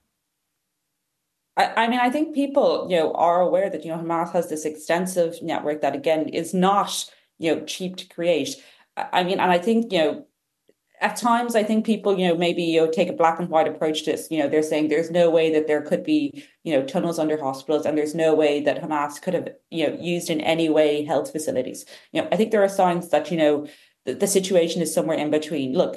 I, 1.56 1.84
I 1.84 1.88
mean, 1.88 2.00
I 2.00 2.10
think 2.10 2.34
people, 2.34 2.86
you 2.90 2.96
know, 2.96 3.12
are 3.12 3.40
aware 3.40 3.70
that 3.70 3.84
you 3.84 3.90
know 3.90 3.98
Hamas 3.98 4.32
has 4.32 4.48
this 4.48 4.64
extensive 4.64 5.42
network 5.42 5.80
that 5.82 5.94
again 5.94 6.28
is 6.28 6.54
not 6.54 7.10
you 7.38 7.54
know 7.54 7.64
cheap 7.64 7.96
to 7.96 8.06
create. 8.06 8.56
I 8.96 9.24
mean, 9.24 9.40
and 9.40 9.50
I 9.50 9.58
think 9.58 9.92
you 9.92 9.98
know 9.98 10.26
at 11.00 11.16
times, 11.16 11.56
I 11.56 11.62
think 11.62 11.84
people, 11.84 12.18
you 12.18 12.28
know, 12.28 12.36
maybe 12.36 12.62
you 12.62 12.80
know, 12.80 12.90
take 12.90 13.08
a 13.08 13.12
black 13.12 13.38
and 13.38 13.48
white 13.48 13.68
approach 13.68 14.04
to 14.04 14.12
this. 14.12 14.28
You 14.30 14.38
know, 14.38 14.48
they're 14.48 14.62
saying 14.62 14.88
there's 14.88 15.10
no 15.10 15.28
way 15.28 15.52
that 15.52 15.66
there 15.66 15.82
could 15.82 16.04
be, 16.04 16.44
you 16.62 16.72
know, 16.72 16.84
tunnels 16.84 17.18
under 17.18 17.38
hospitals, 17.38 17.84
and 17.84 17.98
there's 17.98 18.14
no 18.14 18.34
way 18.34 18.60
that 18.62 18.80
Hamas 18.80 19.20
could 19.20 19.34
have, 19.34 19.48
you 19.70 19.86
know, 19.86 19.96
used 20.00 20.30
in 20.30 20.40
any 20.40 20.68
way 20.68 21.04
health 21.04 21.32
facilities. 21.32 21.84
You 22.12 22.22
know, 22.22 22.28
I 22.30 22.36
think 22.36 22.52
there 22.52 22.62
are 22.62 22.68
signs 22.68 23.10
that 23.10 23.30
you 23.30 23.36
know 23.36 23.66
the, 24.04 24.14
the 24.14 24.26
situation 24.26 24.82
is 24.82 24.94
somewhere 24.94 25.18
in 25.18 25.30
between. 25.30 25.74
Look, 25.74 25.96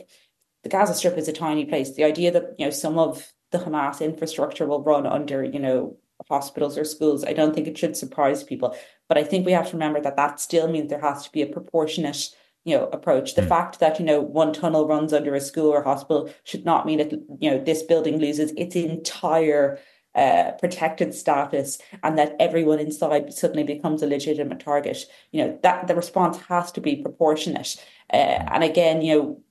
the 0.64 0.70
Gaza 0.70 0.94
Strip 0.94 1.18
is 1.18 1.28
a 1.28 1.34
tiny 1.34 1.66
place. 1.66 1.94
The 1.94 2.04
idea 2.04 2.32
that 2.32 2.56
you 2.58 2.66
know 2.66 2.72
some 2.72 2.98
of 2.98 3.32
the 3.52 3.60
Hamas 3.60 4.02
infrastructure 4.02 4.66
will 4.66 4.84
run 4.84 5.06
under, 5.06 5.44
you 5.44 5.60
know, 5.60 5.98
hospitals 6.28 6.78
or 6.78 6.84
schools, 6.84 7.24
I 7.24 7.34
don't 7.34 7.54
think 7.54 7.68
it 7.68 7.78
should 7.78 7.96
surprise 7.96 8.44
people. 8.44 8.76
But 9.08 9.18
I 9.18 9.24
think 9.24 9.46
we 9.46 9.52
have 9.52 9.68
to 9.68 9.74
remember 9.74 10.02
that 10.02 10.18
that 10.18 10.40
still 10.40 10.68
means 10.68 10.90
there 10.90 11.00
has 11.00 11.24
to 11.24 11.32
be 11.32 11.42
a 11.42 11.48
proportionate 11.48 12.30
you 12.68 12.76
know 12.76 12.90
approach. 12.92 13.36
The 13.36 13.42
mm. 13.42 13.48
fact 13.48 13.80
that 13.80 13.98
you 13.98 14.06
know 14.06 14.20
one 14.20 14.52
tunnel 14.52 14.88
runs 14.88 15.14
under 15.14 15.34
a 15.34 15.42
school 15.42 15.72
or 15.72 15.82
hospital 15.84 16.30
should 16.44 16.66
not 16.66 16.86
mean 16.86 16.98
that 16.98 17.12
you 17.40 17.50
know 17.50 17.64
this 17.64 17.82
building 17.82 18.20
loses 18.20 18.52
its 18.58 18.76
entire 18.76 19.80
uh, 20.16 20.52
protected 20.60 21.14
status 21.14 21.80
and 22.04 22.18
that 22.18 22.36
everyone 22.40 22.80
inside 22.80 23.34
suddenly 23.34 23.64
becomes 23.64 24.04
a 24.04 24.08
legitimate 24.08 24.60
target. 24.60 25.06
You 25.32 25.46
know 25.46 25.60
that 25.64 25.88
the 25.88 25.96
response 25.96 26.38
has 26.50 26.72
to 26.74 26.82
be 26.82 26.98
proportionate. 26.98 27.82
Uh, 28.12 28.44
and 28.54 28.64
again 28.64 29.02
you 29.02 29.16
know 29.16 29.42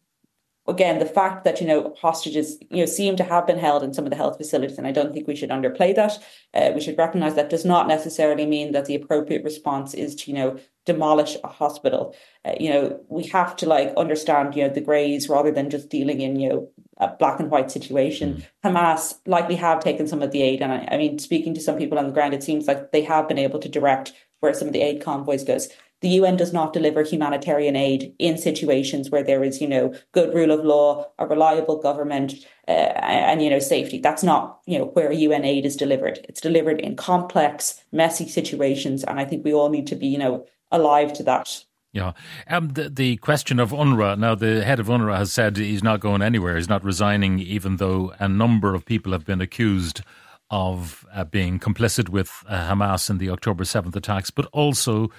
again, 0.69 0.99
the 0.99 1.07
fact 1.07 1.45
that, 1.45 1.61
you 1.61 1.67
know, 1.67 1.95
hostages, 2.01 2.59
you 2.71 2.79
know, 2.79 2.87
seem 2.87 3.17
to 3.17 3.25
have 3.25 3.47
been 3.47 3.59
held 3.59 3.83
in 3.83 3.95
some 3.95 4.05
of 4.05 4.11
the 4.11 4.17
health 4.17 4.37
facilities, 4.37 4.79
and 4.79 4.87
I 4.87 4.93
don't 4.93 5.13
think 5.13 5.27
we 5.27 5.37
should 5.37 5.51
underplay 5.51 5.95
that. 5.95 6.19
Uh, 6.55 6.73
we 6.75 6.81
should 6.81 6.99
recognize 6.99 7.35
that 7.35 7.51
does 7.51 7.65
not 7.65 7.89
necessarily 7.89 8.47
mean 8.47 8.73
that 8.73 8.87
the 8.87 8.95
appropriate 8.95 9.45
response 9.45 9.95
is 9.95 10.15
to, 10.17 10.31
you 10.31 10.37
know, 10.37 10.59
demolish 10.85 11.37
a 11.43 11.49
hospital. 11.49 12.15
Uh, 12.45 12.55
you 12.59 12.71
know, 12.71 13.01
we 13.09 13.25
have 13.25 13.57
to 13.57 13.67
like 13.67 13.93
understand, 13.97 14.55
you 14.55 14.63
know, 14.63 14.73
the 14.73 14.81
greys 14.81 15.29
rather 15.29 15.51
than 15.51 15.69
just 15.69 15.89
dealing 15.89 16.21
in, 16.21 16.39
you 16.39 16.49
know, 16.49 16.71
a 16.99 17.09
black 17.09 17.41
and 17.41 17.51
white 17.51 17.71
situation. 17.71 18.45
Mm. 18.65 18.73
Hamas 18.73 19.19
likely 19.27 19.57
have 19.57 19.81
taken 19.81 20.07
some 20.07 20.23
of 20.23 20.31
the 20.31 20.43
aid. 20.43 20.63
And 20.63 20.73
I, 20.73 20.89
I 20.93 20.97
mean, 20.97 21.19
speaking 21.19 21.55
to 21.55 21.61
some 21.61 21.77
people 21.77 21.99
on 21.99 22.07
the 22.07 22.13
ground, 22.13 22.35
it 22.35 22.43
seems 22.43 22.67
like 22.67 22.93
they 22.93 23.03
have 23.03 23.29
been 23.29 23.39
able 23.39 23.59
to 23.59 23.69
direct 23.69 24.13
where 24.41 24.55
some 24.55 24.69
of 24.69 24.75
the 24.75 24.83
aid 24.83 25.03
convoys 25.03 25.45
goes 25.45 25.69
the 26.01 26.09
UN 26.11 26.37
does 26.37 26.53
not 26.53 26.73
deliver 26.73 27.03
humanitarian 27.03 27.77
aid 27.77 28.15
in 28.19 28.37
situations 28.37 29.11
where 29.11 29.23
there 29.23 29.43
is, 29.43 29.61
you 29.61 29.69
know, 29.69 29.95
good 30.13 30.35
rule 30.35 30.51
of 30.51 30.65
law, 30.65 31.07
a 31.19 31.27
reliable 31.27 31.81
government, 31.81 32.35
uh, 32.69 32.71
and 32.71 33.43
you 33.43 33.51
know, 33.51 33.59
safety. 33.59 33.99
That's 33.99 34.23
not, 34.23 34.61
you 34.67 34.79
know, 34.79 34.87
where 34.87 35.11
UN 35.11 35.45
aid 35.45 35.65
is 35.65 35.77
delivered. 35.77 36.25
It's 36.29 36.41
delivered 36.41 36.81
in 36.81 36.97
complex, 36.97 37.83
messy 37.93 38.29
situations, 38.29 39.05
and 39.05 39.19
I 39.19 39.25
think 39.25 39.45
we 39.45 39.55
all 39.55 39.71
need 39.71 39.87
to 39.89 39.97
be, 39.97 40.07
you 40.07 40.19
know, 40.19 40.47
alive 40.71 41.13
to 41.15 41.23
that. 41.25 41.65
Yeah. 41.93 42.13
Um, 42.47 42.69
the, 42.75 42.91
the 42.91 43.17
question 43.17 43.59
of 43.59 43.71
UNRWA, 43.71 44.19
now 44.19 44.35
the 44.35 44.63
head 44.63 44.81
of 44.81 44.89
UNRWA 44.89 45.17
has 45.17 45.33
said 45.33 45.57
he's 45.57 45.83
not 45.83 46.01
going 46.01 46.21
anywhere, 46.21 46.57
he's 46.57 46.69
not 46.69 46.85
resigning, 46.85 47.39
even 47.39 47.79
though 47.79 48.13
a 48.19 48.29
number 48.29 48.75
of 48.75 48.85
people 48.85 49.13
have 49.13 49.25
been 49.25 49.41
accused 49.41 50.03
of 50.51 51.07
uh, 51.13 51.25
being 51.25 51.59
complicit 51.59 52.11
with 52.11 52.45
uh, 52.49 52.71
Hamas 52.71 53.09
in 53.09 53.17
the 53.17 53.31
October 53.31 53.65
7th 53.65 53.97
attacks, 53.97 54.31
but 54.31 54.47
also 54.53 55.11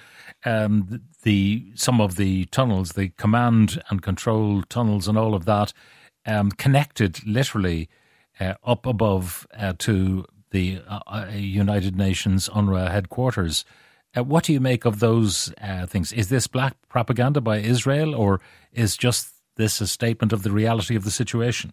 um, 0.44 1.02
the 1.22 1.72
some 1.74 2.00
of 2.00 2.16
the 2.16 2.44
tunnels, 2.46 2.92
the 2.92 3.10
command 3.10 3.82
and 3.90 4.02
control 4.02 4.62
tunnels, 4.68 5.08
and 5.08 5.18
all 5.18 5.34
of 5.34 5.44
that, 5.46 5.72
um, 6.26 6.50
connected 6.52 7.26
literally 7.26 7.88
uh, 8.40 8.54
up 8.64 8.86
above 8.86 9.46
uh, 9.56 9.72
to 9.78 10.24
the 10.50 10.80
uh, 10.88 11.00
uh, 11.06 11.26
United 11.32 11.96
Nations 11.96 12.48
UNRWA 12.48 12.90
headquarters. 12.90 13.64
Uh, 14.16 14.24
what 14.24 14.44
do 14.44 14.52
you 14.52 14.60
make 14.60 14.84
of 14.84 15.00
those 15.00 15.52
things? 15.86 16.12
Is 16.12 16.28
this 16.28 16.46
black 16.46 16.74
propaganda 16.88 17.40
by 17.40 17.58
Israel, 17.58 18.14
or 18.14 18.40
is 18.72 18.96
just 18.96 19.34
this 19.56 19.80
a 19.80 19.86
statement 19.86 20.32
of 20.32 20.42
the 20.42 20.50
reality 20.50 20.96
of 20.96 21.04
the 21.04 21.10
situation? 21.10 21.72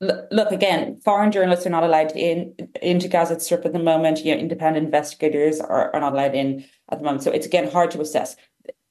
Look 0.00 0.52
again 0.52 1.00
foreign 1.04 1.32
journalists 1.32 1.66
are 1.66 1.70
not 1.70 1.82
allowed 1.82 2.12
in 2.12 2.54
into 2.82 3.08
gaza 3.08 3.38
strip 3.40 3.64
at 3.64 3.72
the 3.72 3.78
moment. 3.78 4.24
You 4.24 4.34
know 4.34 4.40
independent 4.40 4.84
investigators 4.86 5.60
are, 5.60 5.92
are 5.94 6.00
not 6.00 6.12
allowed 6.12 6.34
in 6.34 6.64
at 6.90 6.98
the 6.98 7.04
moment. 7.04 7.22
So 7.22 7.30
it's 7.30 7.46
again 7.46 7.70
hard 7.70 7.90
to 7.92 8.00
assess. 8.00 8.36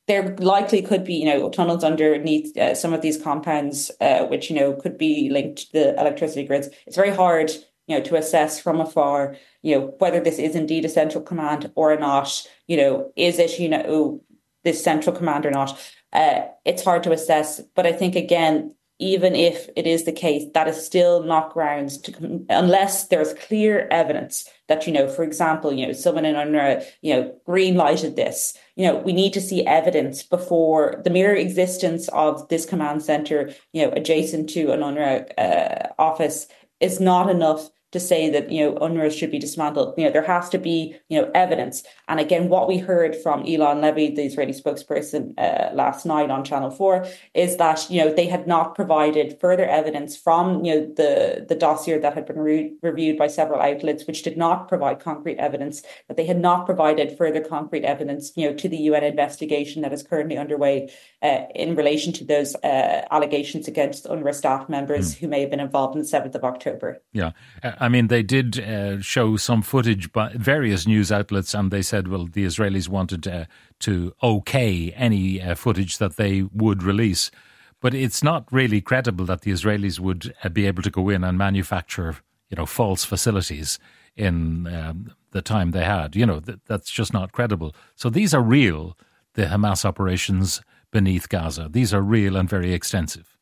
There 0.08 0.36
likely 0.38 0.82
could 0.82 1.04
be 1.04 1.16
you 1.16 1.26
know 1.26 1.50
tunnels 1.50 1.84
underneath 1.84 2.56
uh, 2.58 2.76
some 2.76 2.94
of 2.94 3.02
these 3.02 3.22
compounds 3.22 3.90
uh, 4.02 4.26
which 4.26 4.50
you 4.50 4.56
know 4.56 4.74
could 4.74 4.98
be 4.98 5.30
linked 5.30 5.60
to 5.60 5.74
the 5.74 6.00
electricity 6.00 6.46
grids. 6.46 6.70
It's 6.86 6.98
very 6.98 7.16
hard 7.16 7.52
you 7.88 7.98
know 7.98 8.04
to 8.04 8.18
assess 8.18 8.60
from 8.60 8.82
afar 8.82 9.38
you 9.62 9.76
know 9.76 9.96
whether 10.00 10.20
this 10.20 10.40
is 10.40 10.56
indeed 10.56 10.84
a 10.84 10.90
central 10.90 11.24
command 11.24 11.72
or 11.76 11.96
not. 11.98 12.46
You 12.68 12.78
know 12.78 13.12
is 13.16 13.40
it 13.40 13.60
you 13.60 13.70
know 13.70 14.22
this 14.64 14.84
central 14.84 15.16
command 15.16 15.46
or 15.46 15.52
not? 15.52 15.80
Uh, 16.12 16.48
it's 16.66 16.84
hard 16.84 17.04
to 17.04 17.14
assess. 17.14 17.62
But 17.76 17.86
i 17.86 17.94
think 17.94 18.18
again 18.18 18.74
even 19.00 19.36
if 19.36 19.70
it 19.76 19.86
is 19.86 20.06
the 20.06 20.12
case, 20.12 20.46
that 20.54 20.68
is 20.68 20.84
still 20.84 21.24
not 21.24 21.54
grounds 21.54 21.98
to, 22.00 22.46
unless 22.50 23.08
there's 23.08 23.34
clear 23.34 23.88
evidence 23.92 24.50
that, 24.68 24.88
you 24.88 24.94
know, 24.94 25.08
for 25.08 25.24
example, 25.24 25.72
you 25.72 25.86
know, 25.86 25.94
someone 25.94 26.26
in 26.26 26.36
UNRWA, 26.36 26.84
you 27.02 27.14
know, 27.14 27.36
green 27.46 27.76
lighted 27.76 28.16
this. 28.16 28.58
You 28.76 28.88
know, 28.88 28.98
we 28.98 29.14
need 29.14 29.34
to 29.34 29.42
see 29.42 29.66
evidence 29.66 30.24
before 30.24 31.02
the 31.04 31.12
mere 31.12 31.36
existence 31.36 32.08
of 32.10 32.48
this 32.50 32.66
command 32.66 33.04
center, 33.04 33.54
you 33.72 33.86
know, 33.86 33.92
adjacent 33.92 34.50
to 34.52 34.72
an 34.72 34.80
UNRWA 34.80 35.32
uh, 35.38 35.90
office 36.00 36.48
is 36.80 37.00
not 37.00 37.30
enough 37.30 37.70
to 37.92 38.00
say 38.00 38.30
that 38.30 38.52
you 38.52 38.66
know 38.66 38.78
UNRWA 38.80 39.18
should 39.18 39.32
be 39.32 39.40
dismantled. 39.40 39.94
You 39.98 40.06
know 40.06 40.12
there 40.12 40.24
has 40.24 40.50
to 40.50 40.58
be 40.58 40.96
you 41.10 41.22
know 41.22 41.32
evidence. 41.34 41.84
And 42.08 42.20
again, 42.20 42.50
what 42.50 42.68
we 42.68 42.78
heard 42.78 43.16
from 43.16 43.44
Eylon 43.44 43.82
Levy, 43.82 44.14
the 44.14 44.24
Israeli 44.24 44.54
spokesperson, 44.54 45.34
uh, 45.38 45.74
last 45.74 46.06
night 46.06 46.30
on 46.30 46.44
Channel 46.44 46.72
Four, 46.72 47.06
is 47.34 47.58
that 47.58 47.90
you 47.90 48.02
know 48.02 48.14
they 48.14 48.28
had 48.28 48.48
not 48.48 48.76
provided 48.76 49.40
further 49.40 49.66
evidence 49.66 50.18
from 50.18 50.66
you 50.66 50.76
know 50.76 50.94
the 50.96 51.46
the 51.48 51.56
dossier 51.56 51.98
that 52.00 52.14
had 52.14 52.26
been 52.26 52.40
re- 52.40 52.74
reviewed 52.82 53.18
by 53.18 53.28
several 53.28 53.62
outlets, 53.62 54.06
which 54.06 54.24
did 54.24 54.38
not 54.38 54.68
provide 54.68 55.00
concrete 55.00 55.38
evidence. 55.38 55.84
That 56.08 56.18
they 56.18 56.26
had 56.26 56.40
not 56.40 56.66
provided 56.66 57.18
further 57.18 57.42
concrete 57.42 57.86
evidence, 57.86 58.34
you 58.36 58.50
know, 58.50 58.56
to 58.56 58.68
the 58.68 58.78
UN 58.78 59.04
investigation 59.04 59.82
that 59.84 59.94
is 59.94 60.04
currently 60.04 60.38
underway 60.38 60.92
uh, 61.22 61.46
in 61.56 61.76
relation 61.76 62.12
to 62.14 62.26
those 62.26 62.56
uh, 62.56 63.06
allegations 63.12 63.68
against 63.68 64.06
UNRWA 64.06 64.36
staff 64.36 64.70
members 64.70 65.16
mm. 65.16 65.20
who 65.20 65.28
may 65.28 65.42
have 65.42 65.50
been 65.50 65.60
involved 65.60 65.96
in 65.96 66.02
the 66.02 66.08
seventh 66.08 66.36
of 66.36 66.44
October. 66.44 67.02
Yeah. 67.14 67.32
Uh, 67.64 67.74
I 67.80 67.90
mean, 67.90 68.08
they 68.08 68.24
did 68.24 68.60
uh, 68.60 69.02
show 69.02 69.38
some 69.38 69.62
footage 69.62 70.12
by 70.12 70.32
various 70.34 70.88
news 70.88 71.12
outlets, 71.12 71.54
and 71.54 71.72
they 71.72 71.82
said, 71.82 72.08
well, 72.08 72.26
the 72.26 72.46
Israelis 72.46 72.90
wanted 72.90 73.28
uh, 73.28 73.46
to 73.80 74.14
okay 74.22 74.92
any 74.96 75.42
uh, 75.42 75.56
footage 75.56 75.98
that 75.98 76.18
they 76.18 76.44
would 76.54 76.84
release. 76.84 77.32
But 77.80 77.94
it's 77.94 78.24
not 78.24 78.52
really 78.52 78.82
credible 78.82 79.26
that 79.26 79.42
the 79.42 79.52
Israelis 79.52 80.00
would 80.00 80.34
uh, 80.44 80.50
be 80.50 80.66
able 80.66 80.84
to 80.84 80.90
go 80.90 81.10
in 81.10 81.24
and 81.24 81.38
manufacture, 81.38 82.18
you 82.50 82.58
know, 82.58 82.66
false 82.66 83.06
facilities 83.06 83.78
in 84.16 84.68
um, 84.68 85.14
the 85.32 85.42
time 85.42 85.72
they 85.72 85.86
had. 85.86 86.16
You 86.16 86.26
know, 86.26 86.40
th- 86.40 86.60
that's 86.66 86.90
just 86.90 87.14
not 87.14 87.32
credible. 87.32 87.76
So 87.96 88.10
these 88.10 88.34
are 88.34 88.42
real, 88.42 88.98
the 89.34 89.44
Hamas 89.44 89.86
operations 89.86 90.62
beneath 90.92 91.30
Gaza. 91.30 91.70
These 91.70 91.94
are 91.94 92.02
real 92.02 92.36
and 92.36 92.50
very 92.50 92.74
extensive. 92.74 93.37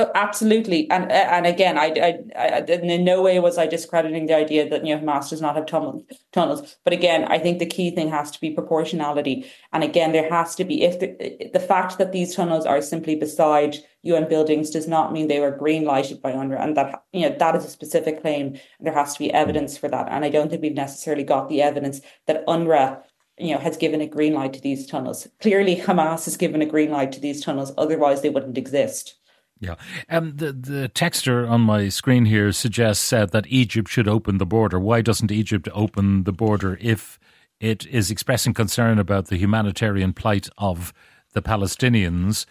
Oh, 0.00 0.12
absolutely, 0.14 0.88
and 0.92 1.10
uh, 1.10 1.14
and 1.14 1.44
again, 1.44 1.76
I, 1.76 1.86
I, 1.86 2.18
I, 2.38 2.58
in 2.60 3.04
no 3.04 3.20
way 3.20 3.40
was 3.40 3.58
I 3.58 3.66
discrediting 3.66 4.26
the 4.26 4.36
idea 4.36 4.68
that 4.68 4.86
you 4.86 4.94
know 4.94 5.02
Hamas 5.02 5.28
does 5.30 5.40
not 5.40 5.56
have 5.56 5.66
tunnels. 5.66 6.04
Tunnels, 6.32 6.76
but 6.84 6.92
again, 6.92 7.24
I 7.24 7.40
think 7.40 7.58
the 7.58 7.66
key 7.66 7.90
thing 7.90 8.08
has 8.08 8.30
to 8.30 8.40
be 8.40 8.52
proportionality, 8.52 9.50
and 9.72 9.82
again, 9.82 10.12
there 10.12 10.30
has 10.30 10.54
to 10.54 10.64
be 10.64 10.84
if 10.84 11.00
the 11.00 11.50
the 11.52 11.58
fact 11.58 11.98
that 11.98 12.12
these 12.12 12.32
tunnels 12.36 12.64
are 12.64 12.80
simply 12.80 13.16
beside 13.16 13.78
UN 14.02 14.28
buildings 14.28 14.70
does 14.70 14.86
not 14.86 15.12
mean 15.12 15.26
they 15.26 15.40
were 15.40 15.50
green 15.50 15.84
lighted 15.84 16.22
by 16.22 16.30
UNRWA, 16.30 16.62
and 16.62 16.76
that 16.76 17.02
you 17.12 17.28
know 17.28 17.34
that 17.36 17.56
is 17.56 17.64
a 17.64 17.68
specific 17.68 18.20
claim, 18.22 18.56
there 18.78 18.94
has 18.94 19.14
to 19.14 19.18
be 19.18 19.32
evidence 19.32 19.76
for 19.76 19.88
that, 19.88 20.06
and 20.12 20.24
I 20.24 20.30
don't 20.30 20.48
think 20.48 20.62
we've 20.62 20.74
necessarily 20.74 21.24
got 21.24 21.48
the 21.48 21.60
evidence 21.60 22.00
that 22.28 22.46
UNRWA 22.46 23.02
you 23.36 23.52
know, 23.54 23.60
has 23.60 23.76
given 23.76 24.00
a 24.00 24.06
green 24.06 24.34
light 24.34 24.52
to 24.52 24.60
these 24.60 24.86
tunnels. 24.86 25.26
Clearly, 25.40 25.76
Hamas 25.76 26.24
has 26.24 26.36
given 26.36 26.62
a 26.62 26.66
green 26.66 26.90
light 26.92 27.10
to 27.12 27.20
these 27.20 27.40
tunnels; 27.44 27.72
otherwise, 27.76 28.22
they 28.22 28.30
wouldn't 28.30 28.58
exist. 28.58 29.16
Yeah. 29.60 29.74
Um, 30.08 30.36
the, 30.36 30.52
the 30.52 30.90
texter 30.94 31.48
on 31.48 31.62
my 31.62 31.88
screen 31.88 32.26
here 32.26 32.52
suggests 32.52 33.12
uh, 33.12 33.26
that 33.26 33.46
Egypt 33.48 33.88
should 33.88 34.08
open 34.08 34.38
the 34.38 34.46
border. 34.46 34.78
Why 34.78 35.00
doesn't 35.00 35.32
Egypt 35.32 35.68
open 35.72 36.24
the 36.24 36.32
border 36.32 36.78
if 36.80 37.18
it 37.60 37.86
is 37.86 38.10
expressing 38.10 38.54
concern 38.54 38.98
about 38.98 39.26
the 39.26 39.36
humanitarian 39.36 40.12
plight 40.12 40.48
of 40.58 40.92
the 41.32 41.42
Palestinians? 41.42 42.46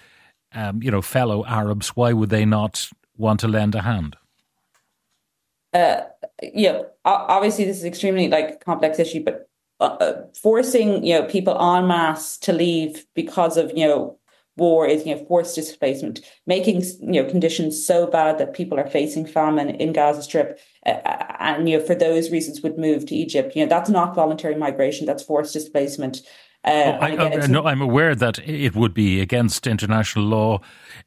Um, 0.54 0.84
you 0.84 0.92
know, 0.92 1.02
fellow 1.02 1.46
Arabs, 1.46 1.90
why 1.90 2.14
would 2.14 2.30
they 2.30 2.46
not 2.46 2.90
want 3.16 3.40
to 3.42 3.48
lend 3.48 3.76
a 3.76 3.82
hand? 3.84 4.18
Uh, 5.74 6.02
yeah, 6.42 6.82
obviously 7.06 7.66
this 7.66 7.78
is 7.78 7.86
extremely 7.86 8.28
like 8.28 8.64
complex 8.64 9.00
issue, 9.00 9.24
but 9.24 9.50
uh, 9.80 9.96
uh, 10.00 10.26
forcing 10.42 11.04
you 11.06 11.14
know 11.14 11.28
people 11.28 11.54
en 11.60 11.88
masse 11.88 12.38
to 12.38 12.52
leave 12.52 13.06
because 13.14 13.58
of 13.58 13.72
you 13.76 13.88
know 13.88 14.17
war 14.58 14.88
is 14.88 15.06
you 15.06 15.16
know 15.16 15.26
forced 15.26 15.56
displacement, 15.56 16.22
making 16.46 16.82
you 17.02 17.22
know 17.22 17.30
conditions 17.30 17.86
so 17.86 18.08
bad 18.08 18.38
that 18.38 18.54
people 18.54 18.80
are 18.80 18.88
facing 18.88 19.26
famine 19.26 19.70
in 19.70 19.94
Gaza 19.94 20.24
Strip, 20.24 20.60
uh, 20.86 20.90
and 21.40 21.70
you 21.70 21.78
know 21.78 21.84
for 21.84 21.96
those 21.96 22.32
reasons 22.32 22.62
would 22.62 22.78
move 22.78 23.06
to 23.08 23.16
Egypt. 23.16 23.56
You 23.56 23.64
know 23.64 23.70
that's 23.70 23.90
not 23.90 24.16
voluntary 24.16 24.56
migration; 24.56 25.06
that's 25.06 25.24
forced 25.24 25.54
displacement. 25.54 26.22
Uh, 26.64 26.98
oh, 27.00 27.06
I, 27.06 27.16
uh, 27.16 27.48
no, 27.48 27.66
I'm 27.66 27.82
aware 27.82 28.16
that 28.16 28.40
it 28.40 28.76
would 28.76 28.94
be 28.94 29.22
against 29.22 29.68
international 29.68 30.26
law. 30.26 30.58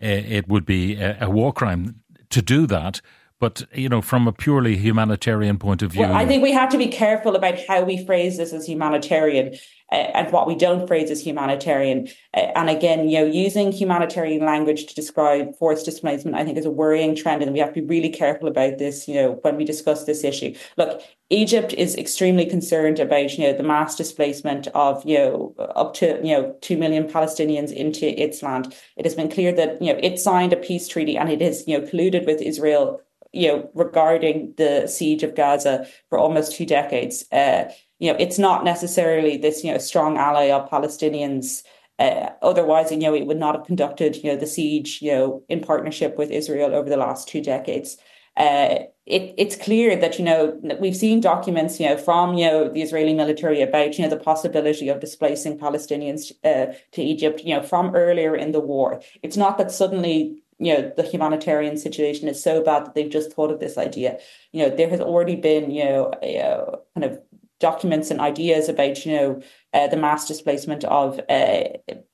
Uh, 0.02 0.06
it 0.06 0.48
would 0.48 0.64
be 0.64 0.96
a, 0.96 1.18
a 1.22 1.30
war 1.30 1.52
crime 1.52 2.00
to 2.30 2.40
do 2.40 2.66
that. 2.66 3.00
But 3.40 3.62
you 3.74 3.88
know, 3.88 4.02
from 4.02 4.28
a 4.28 4.32
purely 4.32 4.76
humanitarian 4.76 5.58
point 5.58 5.80
of 5.80 5.92
view, 5.92 6.02
well, 6.02 6.12
I 6.12 6.26
think 6.26 6.42
we 6.42 6.52
have 6.52 6.68
to 6.70 6.78
be 6.78 6.88
careful 6.88 7.34
about 7.34 7.58
how 7.66 7.82
we 7.82 8.04
phrase 8.04 8.36
this 8.36 8.52
as 8.52 8.66
humanitarian 8.66 9.54
uh, 9.90 9.94
and 9.94 10.30
what 10.30 10.46
we 10.46 10.54
don't 10.54 10.86
phrase 10.86 11.10
as 11.10 11.24
humanitarian. 11.24 12.08
Uh, 12.34 12.52
and 12.54 12.68
again, 12.68 13.08
you 13.08 13.18
know, 13.18 13.24
using 13.24 13.72
humanitarian 13.72 14.44
language 14.44 14.84
to 14.86 14.94
describe 14.94 15.56
forced 15.56 15.86
displacement, 15.86 16.36
I 16.36 16.44
think, 16.44 16.58
is 16.58 16.66
a 16.66 16.70
worrying 16.70 17.16
trend, 17.16 17.42
and 17.42 17.54
we 17.54 17.60
have 17.60 17.72
to 17.72 17.80
be 17.80 17.86
really 17.86 18.10
careful 18.10 18.46
about 18.46 18.76
this. 18.76 19.08
You 19.08 19.14
know, 19.14 19.38
when 19.40 19.56
we 19.56 19.64
discuss 19.64 20.04
this 20.04 20.22
issue. 20.22 20.54
Look, 20.76 21.00
Egypt 21.30 21.72
is 21.72 21.96
extremely 21.96 22.44
concerned 22.44 22.98
about 22.98 23.38
you 23.38 23.46
know 23.46 23.56
the 23.56 23.62
mass 23.62 23.96
displacement 23.96 24.68
of 24.74 25.02
you 25.06 25.16
know 25.16 25.54
up 25.76 25.94
to 25.94 26.20
you 26.22 26.36
know 26.36 26.54
two 26.60 26.76
million 26.76 27.08
Palestinians 27.08 27.72
into 27.72 28.06
its 28.22 28.42
land. 28.42 28.74
It 28.98 29.06
has 29.06 29.14
been 29.14 29.30
clear 29.30 29.50
that 29.52 29.80
you 29.80 29.94
know 29.94 30.00
it 30.02 30.18
signed 30.18 30.52
a 30.52 30.56
peace 30.56 30.88
treaty 30.88 31.16
and 31.16 31.30
it 31.30 31.40
has 31.40 31.66
you 31.66 31.78
know 31.78 31.86
colluded 31.86 32.26
with 32.26 32.42
Israel 32.42 33.00
you 33.32 33.48
know, 33.48 33.70
regarding 33.74 34.54
the 34.56 34.86
siege 34.86 35.22
of 35.22 35.34
Gaza 35.34 35.86
for 36.08 36.18
almost 36.18 36.56
two 36.56 36.66
decades. 36.66 37.24
Uh, 37.30 37.64
you 37.98 38.12
know, 38.12 38.18
it's 38.18 38.38
not 38.38 38.64
necessarily 38.64 39.36
this, 39.36 39.62
you 39.62 39.72
know, 39.72 39.78
strong 39.78 40.16
ally 40.16 40.50
of 40.50 40.70
Palestinians. 40.70 41.62
Uh, 41.98 42.30
otherwise, 42.42 42.90
you 42.90 42.96
know, 42.96 43.14
it 43.14 43.26
would 43.26 43.38
not 43.38 43.54
have 43.54 43.66
conducted, 43.66 44.16
you 44.16 44.30
know, 44.30 44.36
the 44.36 44.46
siege, 44.46 45.00
you 45.02 45.12
know, 45.12 45.42
in 45.48 45.60
partnership 45.60 46.16
with 46.16 46.30
Israel 46.30 46.74
over 46.74 46.88
the 46.88 46.96
last 46.96 47.28
two 47.28 47.42
decades. 47.42 47.98
Uh, 48.36 48.84
it, 49.06 49.34
it's 49.36 49.56
clear 49.56 49.96
that 49.96 50.18
you 50.18 50.24
know 50.24 50.58
we've 50.80 50.96
seen 50.96 51.20
documents 51.20 51.80
you 51.80 51.86
know 51.86 51.96
from 51.96 52.34
you 52.34 52.46
know 52.46 52.68
the 52.68 52.80
Israeli 52.80 53.12
military 53.12 53.60
about 53.60 53.98
you 53.98 54.04
know 54.04 54.08
the 54.08 54.16
possibility 54.16 54.88
of 54.88 55.00
displacing 55.00 55.58
Palestinians 55.58 56.32
uh, 56.44 56.72
to 56.92 57.02
Egypt 57.02 57.42
you 57.44 57.54
know 57.54 57.62
from 57.62 57.94
earlier 57.94 58.36
in 58.36 58.52
the 58.52 58.60
war. 58.60 59.02
It's 59.22 59.36
not 59.36 59.58
that 59.58 59.72
suddenly 59.72 60.42
you 60.60 60.74
know 60.74 60.92
the 60.96 61.02
humanitarian 61.02 61.76
situation 61.76 62.28
is 62.28 62.42
so 62.42 62.62
bad 62.62 62.84
that 62.84 62.94
they've 62.94 63.10
just 63.10 63.32
thought 63.32 63.50
of 63.50 63.60
this 63.60 63.78
idea. 63.78 64.18
You 64.52 64.62
know 64.62 64.76
there 64.76 64.90
has 64.90 65.00
already 65.00 65.36
been 65.36 65.70
you 65.70 65.84
know 65.84 66.12
a, 66.22 66.36
a 66.36 66.78
kind 66.94 67.04
of 67.04 67.20
documents 67.60 68.10
and 68.10 68.20
ideas 68.20 68.68
about, 68.68 69.04
you 69.04 69.12
know, 69.12 69.40
uh, 69.72 69.86
the 69.86 69.96
mass 69.96 70.26
displacement 70.26 70.82
of 70.84 71.20
uh, 71.28 71.64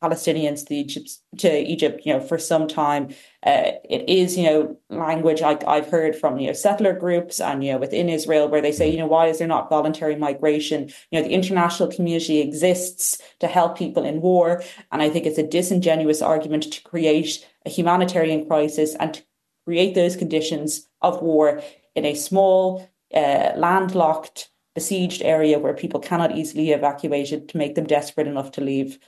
Palestinians 0.03 0.67
to 0.67 0.75
Egypt, 0.75 1.11
to 1.39 1.51
Egypt, 1.51 2.03
you 2.05 2.13
know, 2.13 2.21
for 2.21 2.37
some 2.37 2.67
time. 2.67 3.09
Uh, 3.47 3.71
it 3.89 4.07
is, 4.09 4.37
you 4.37 4.45
know, 4.45 4.77
language 4.91 5.41
like 5.41 5.65
I've 5.67 5.87
heard 5.87 6.15
from, 6.15 6.39
you 6.39 6.49
know, 6.49 6.53
settler 6.53 6.93
groups 6.93 7.41
and, 7.41 7.65
you 7.65 7.73
know, 7.73 7.79
within 7.79 8.11
Israel 8.11 8.49
where 8.49 8.61
they 8.61 8.73
say, 8.73 8.91
you 8.91 8.99
know, 8.99 9.07
why 9.07 9.29
is 9.29 9.39
there 9.39 9.49
not 9.49 9.71
voluntary 9.71 10.17
migration? 10.17 10.91
You 11.11 11.21
know, 11.21 11.23
the 11.23 11.35
international 11.35 11.91
community 11.91 12.41
exists 12.41 13.23
to 13.39 13.47
help 13.47 13.79
people 13.79 14.05
in 14.05 14.21
war. 14.21 14.63
And 14.93 15.01
I 15.01 15.09
think 15.09 15.25
it's 15.25 15.39
a 15.39 15.47
disingenuous 15.47 16.21
argument 16.21 16.65
to 16.73 16.83
create 16.83 17.47
a 17.67 17.69
humanitarian 17.69 18.47
crisis 18.47 18.95
and 18.95 19.15
to 19.15 19.23
create 19.67 19.95
those 19.95 20.17
conditions 20.17 20.89
of 21.03 21.21
war 21.21 21.61
in 21.95 22.05
a 22.05 22.15
small, 22.15 22.89
uh, 23.15 23.53
landlocked, 23.57 24.49
besieged 24.75 25.23
area 25.23 25.59
where 25.59 25.75
people 25.75 26.01
cannot 26.01 26.37
easily 26.37 26.71
evacuate 26.71 27.49
to 27.49 27.57
make 27.59 27.75
them 27.75 27.87
desperate 27.87 28.29
enough 28.29 28.53
to 28.53 28.61
leave. 28.61 28.99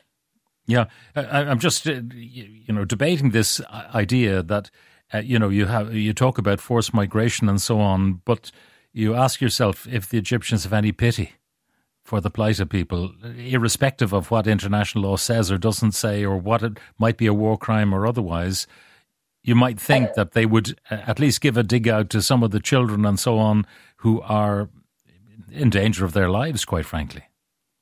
Yeah, 0.66 0.86
I, 1.14 1.42
am 1.42 1.58
just 1.58 1.88
uh, 1.88 2.00
you 2.12 2.74
know 2.74 2.84
debating 2.84 3.30
this 3.30 3.60
idea 3.94 4.42
that 4.42 4.70
uh, 5.14 5.18
you 5.18 5.38
know 5.38 5.48
you 5.48 5.66
have 5.66 5.94
you 5.94 6.12
talk 6.12 6.36
about 6.36 6.60
forced 6.60 6.92
migration 6.92 7.48
and 7.48 7.60
so 7.60 7.80
on, 7.80 8.20
but 8.24 8.50
you 8.92 9.14
ask 9.14 9.40
yourself 9.40 9.86
if 9.86 10.08
the 10.08 10.18
Egyptians 10.18 10.64
have 10.64 10.72
any 10.74 10.92
pity 10.92 11.32
for 12.08 12.22
the 12.22 12.30
plight 12.30 12.58
of 12.58 12.70
people, 12.70 13.12
irrespective 13.36 14.14
of 14.14 14.30
what 14.30 14.46
international 14.46 15.04
law 15.04 15.16
says 15.16 15.52
or 15.52 15.58
doesn't 15.58 15.92
say, 15.92 16.24
or 16.24 16.38
what 16.38 16.62
it 16.62 16.78
might 16.96 17.18
be 17.18 17.26
a 17.26 17.34
war 17.34 17.58
crime 17.58 17.94
or 17.94 18.06
otherwise. 18.06 18.66
You 19.42 19.54
might 19.54 19.78
think 19.78 20.14
that 20.14 20.32
they 20.32 20.46
would 20.46 20.80
uh, 20.90 21.02
at 21.06 21.20
least 21.20 21.42
give 21.42 21.58
a 21.58 21.62
dig 21.62 21.86
out 21.86 22.08
to 22.10 22.22
some 22.22 22.42
of 22.42 22.50
the 22.50 22.60
children 22.60 23.04
and 23.04 23.20
so 23.20 23.38
on 23.38 23.66
who 23.96 24.22
are 24.22 24.70
in 25.52 25.68
danger 25.68 26.06
of 26.06 26.14
their 26.14 26.30
lives, 26.30 26.64
quite 26.64 26.86
frankly. 26.86 27.24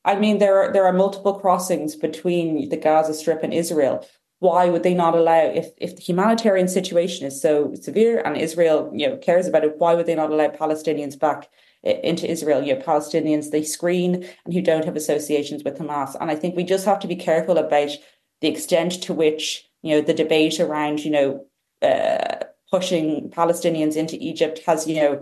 I 0.05 0.17
mean, 0.17 0.39
there 0.39 0.59
are 0.61 0.73
there 0.73 0.87
are 0.87 0.93
multiple 0.93 1.39
crossings 1.39 1.95
between 1.95 2.69
the 2.69 2.77
Gaza 2.77 3.15
Strip 3.15 3.45
and 3.45 3.55
Israel. 3.55 4.05
Why 4.41 4.69
would 4.69 4.83
they 4.83 4.95
not 4.95 5.15
allow 5.15 5.45
if 5.61 5.69
if 5.77 5.95
the 5.95 6.03
humanitarian 6.03 6.67
situation 6.67 7.29
is 7.29 7.41
so 7.41 7.75
severe 7.75 8.23
and 8.25 8.37
Israel 8.37 8.91
you 8.93 9.09
know 9.09 9.17
cares 9.19 9.47
about 9.47 9.63
it? 9.63 9.79
Why 9.79 9.95
would 9.95 10.07
they 10.07 10.17
not 10.17 10.33
allow 10.33 10.49
Palestinians 10.49 11.17
back 11.17 11.49
into 11.83 12.31
Israel? 12.31 12.63
You 12.63 12.75
know, 12.75 12.81
Palestinians 12.81 13.51
they 13.51 13.63
screen 13.63 14.29
and 14.45 14.55
who 14.55 14.63
don't 14.63 14.85
have 14.85 14.97
associations 14.97 15.65
with 15.65 15.79
Hamas. 15.79 16.17
And 16.21 16.31
I 16.31 16.37
think 16.37 16.57
we 16.57 16.65
just 16.65 16.85
have 16.85 16.99
to 17.01 17.09
be 17.09 17.17
careful 17.17 17.59
about 17.59 17.91
the 18.41 18.49
extent 18.49 19.03
to 19.03 19.15
which 19.15 19.69
you 19.83 19.95
know 19.95 20.01
the 20.01 20.15
debate 20.15 20.61
around 20.61 21.05
you 21.05 21.11
know 21.11 21.47
uh, 21.83 22.45
pushing 22.71 23.31
Palestinians 23.31 23.97
into 23.97 24.17
Egypt 24.21 24.61
has 24.67 24.87
you 24.87 24.97
know 24.97 25.21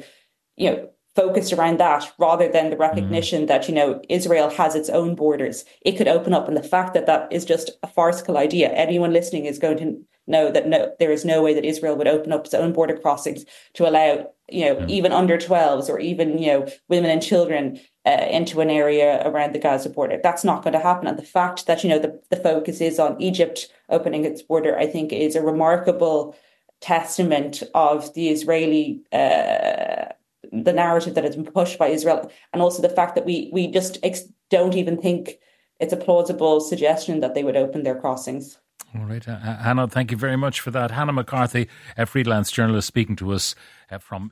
you 0.57 0.71
know 0.71 0.89
focused 1.15 1.53
around 1.53 1.79
that 1.79 2.13
rather 2.19 2.49
than 2.51 2.71
the 2.71 2.77
recognition 2.77 3.45
mm. 3.45 3.47
that 3.47 3.69
you 3.69 3.75
know 3.75 4.01
Israel 4.09 4.51
has 4.51 4.75
its 4.75 4.89
own 4.89 5.15
borders 5.15 5.65
it 5.83 5.93
could 5.93 6.09
open 6.09 6.33
up 6.33 6.49
and 6.49 6.57
the 6.57 6.63
fact 6.63 6.95
that 6.95 7.07
that 7.07 7.33
is 7.33 7.45
just 7.45 7.71
a 7.83 7.87
farcical 7.87 8.37
idea 8.37 8.71
anyone 8.71 9.13
listening 9.13 9.45
is 9.45 9.59
going 9.59 9.77
to 9.79 10.03
know 10.27 10.51
that 10.51 10.67
no 10.67 10.93
there 10.99 11.13
is 11.13 11.25
no 11.25 11.43
way 11.43 11.55
that 11.55 11.65
Israel 11.65 11.97
would 11.97 12.09
open 12.09 12.33
up 12.33 12.45
its 12.45 12.55
own 12.55 12.73
border 12.73 12.97
crossings 12.97 13.45
to 13.75 13.89
allow 13.89 14.31
you 14.51 14.65
know 14.65 14.85
even 14.89 15.13
under 15.13 15.37
12s 15.37 15.89
or 15.89 15.99
even 15.99 16.39
you 16.39 16.47
know 16.47 16.67
women 16.89 17.11
and 17.11 17.23
children 17.23 17.81
uh, 18.07 18.27
into 18.31 18.61
an 18.61 18.71
area 18.71 19.27
around 19.27 19.55
the 19.55 19.59
Gaza 19.59 19.89
border. 19.89 20.21
That's 20.23 20.45
not 20.45 20.63
going 20.63 20.75
to 20.75 20.79
happen. 20.79 21.07
And 21.07 21.19
the 21.19 21.23
fact 21.23 21.67
that 21.67 21.83
you 21.83 21.91
know 21.91 21.99
the, 21.99 22.21
the 22.31 22.37
focus 22.37 22.81
is 22.81 22.99
on 22.99 23.21
Egypt 23.21 23.69
opening 23.89 24.25
its 24.25 24.43
border 24.43 24.79
I 24.79 24.87
think 24.87 25.13
is 25.13 25.37
a 25.37 25.43
remarkable 25.43 26.37
testament 26.81 27.63
of 27.75 28.13
the 28.15 28.29
Israeli 28.29 29.03
uh, 29.13 30.13
the 30.53 30.73
narrative 30.73 31.15
that 31.15 31.25
has 31.25 31.37
been 31.37 31.45
pushed 31.45 31.79
by 31.79 31.89
Israel, 31.89 32.31
and 32.53 32.63
also 32.63 32.81
the 32.81 32.89
fact 32.89 33.15
that 33.15 33.25
we 33.25 33.51
we 33.53 33.67
just 33.67 33.99
ex- 34.03 34.29
don't 34.51 34.75
even 34.75 35.01
think 35.01 35.39
it's 35.81 35.93
a 35.93 35.97
plausible 35.97 36.61
suggestion 36.61 37.21
that 37.21 37.35
they 37.35 37.45
would 37.45 37.57
open 37.57 37.83
their 37.83 37.99
crossings. 37.99 38.59
All 38.97 39.05
right, 39.07 39.27
uh, 39.27 39.39
Hannah, 39.39 39.89
thank 39.89 40.13
you 40.13 40.17
very 40.17 40.37
much 40.37 40.61
for 40.61 40.71
that. 40.71 40.93
Hannah 40.93 41.13
McCarthy, 41.13 41.69
a 41.99 42.07
freelance 42.07 42.53
journalist, 42.53 42.87
speaking 42.87 43.17
to 43.17 43.33
us 43.33 43.57
uh, 43.91 43.99
from 43.99 44.31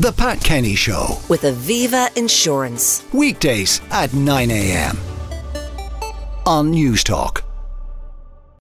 the 0.00 0.12
Pat 0.12 0.40
Kenny 0.40 0.74
Show 0.74 1.18
with 1.30 1.42
Aviva 1.42 2.14
Insurance 2.16 3.04
weekdays 3.14 3.80
at 3.90 4.12
nine 4.12 4.50
a.m. 4.50 4.98
on 6.44 6.72
Newstalk. 6.72 7.42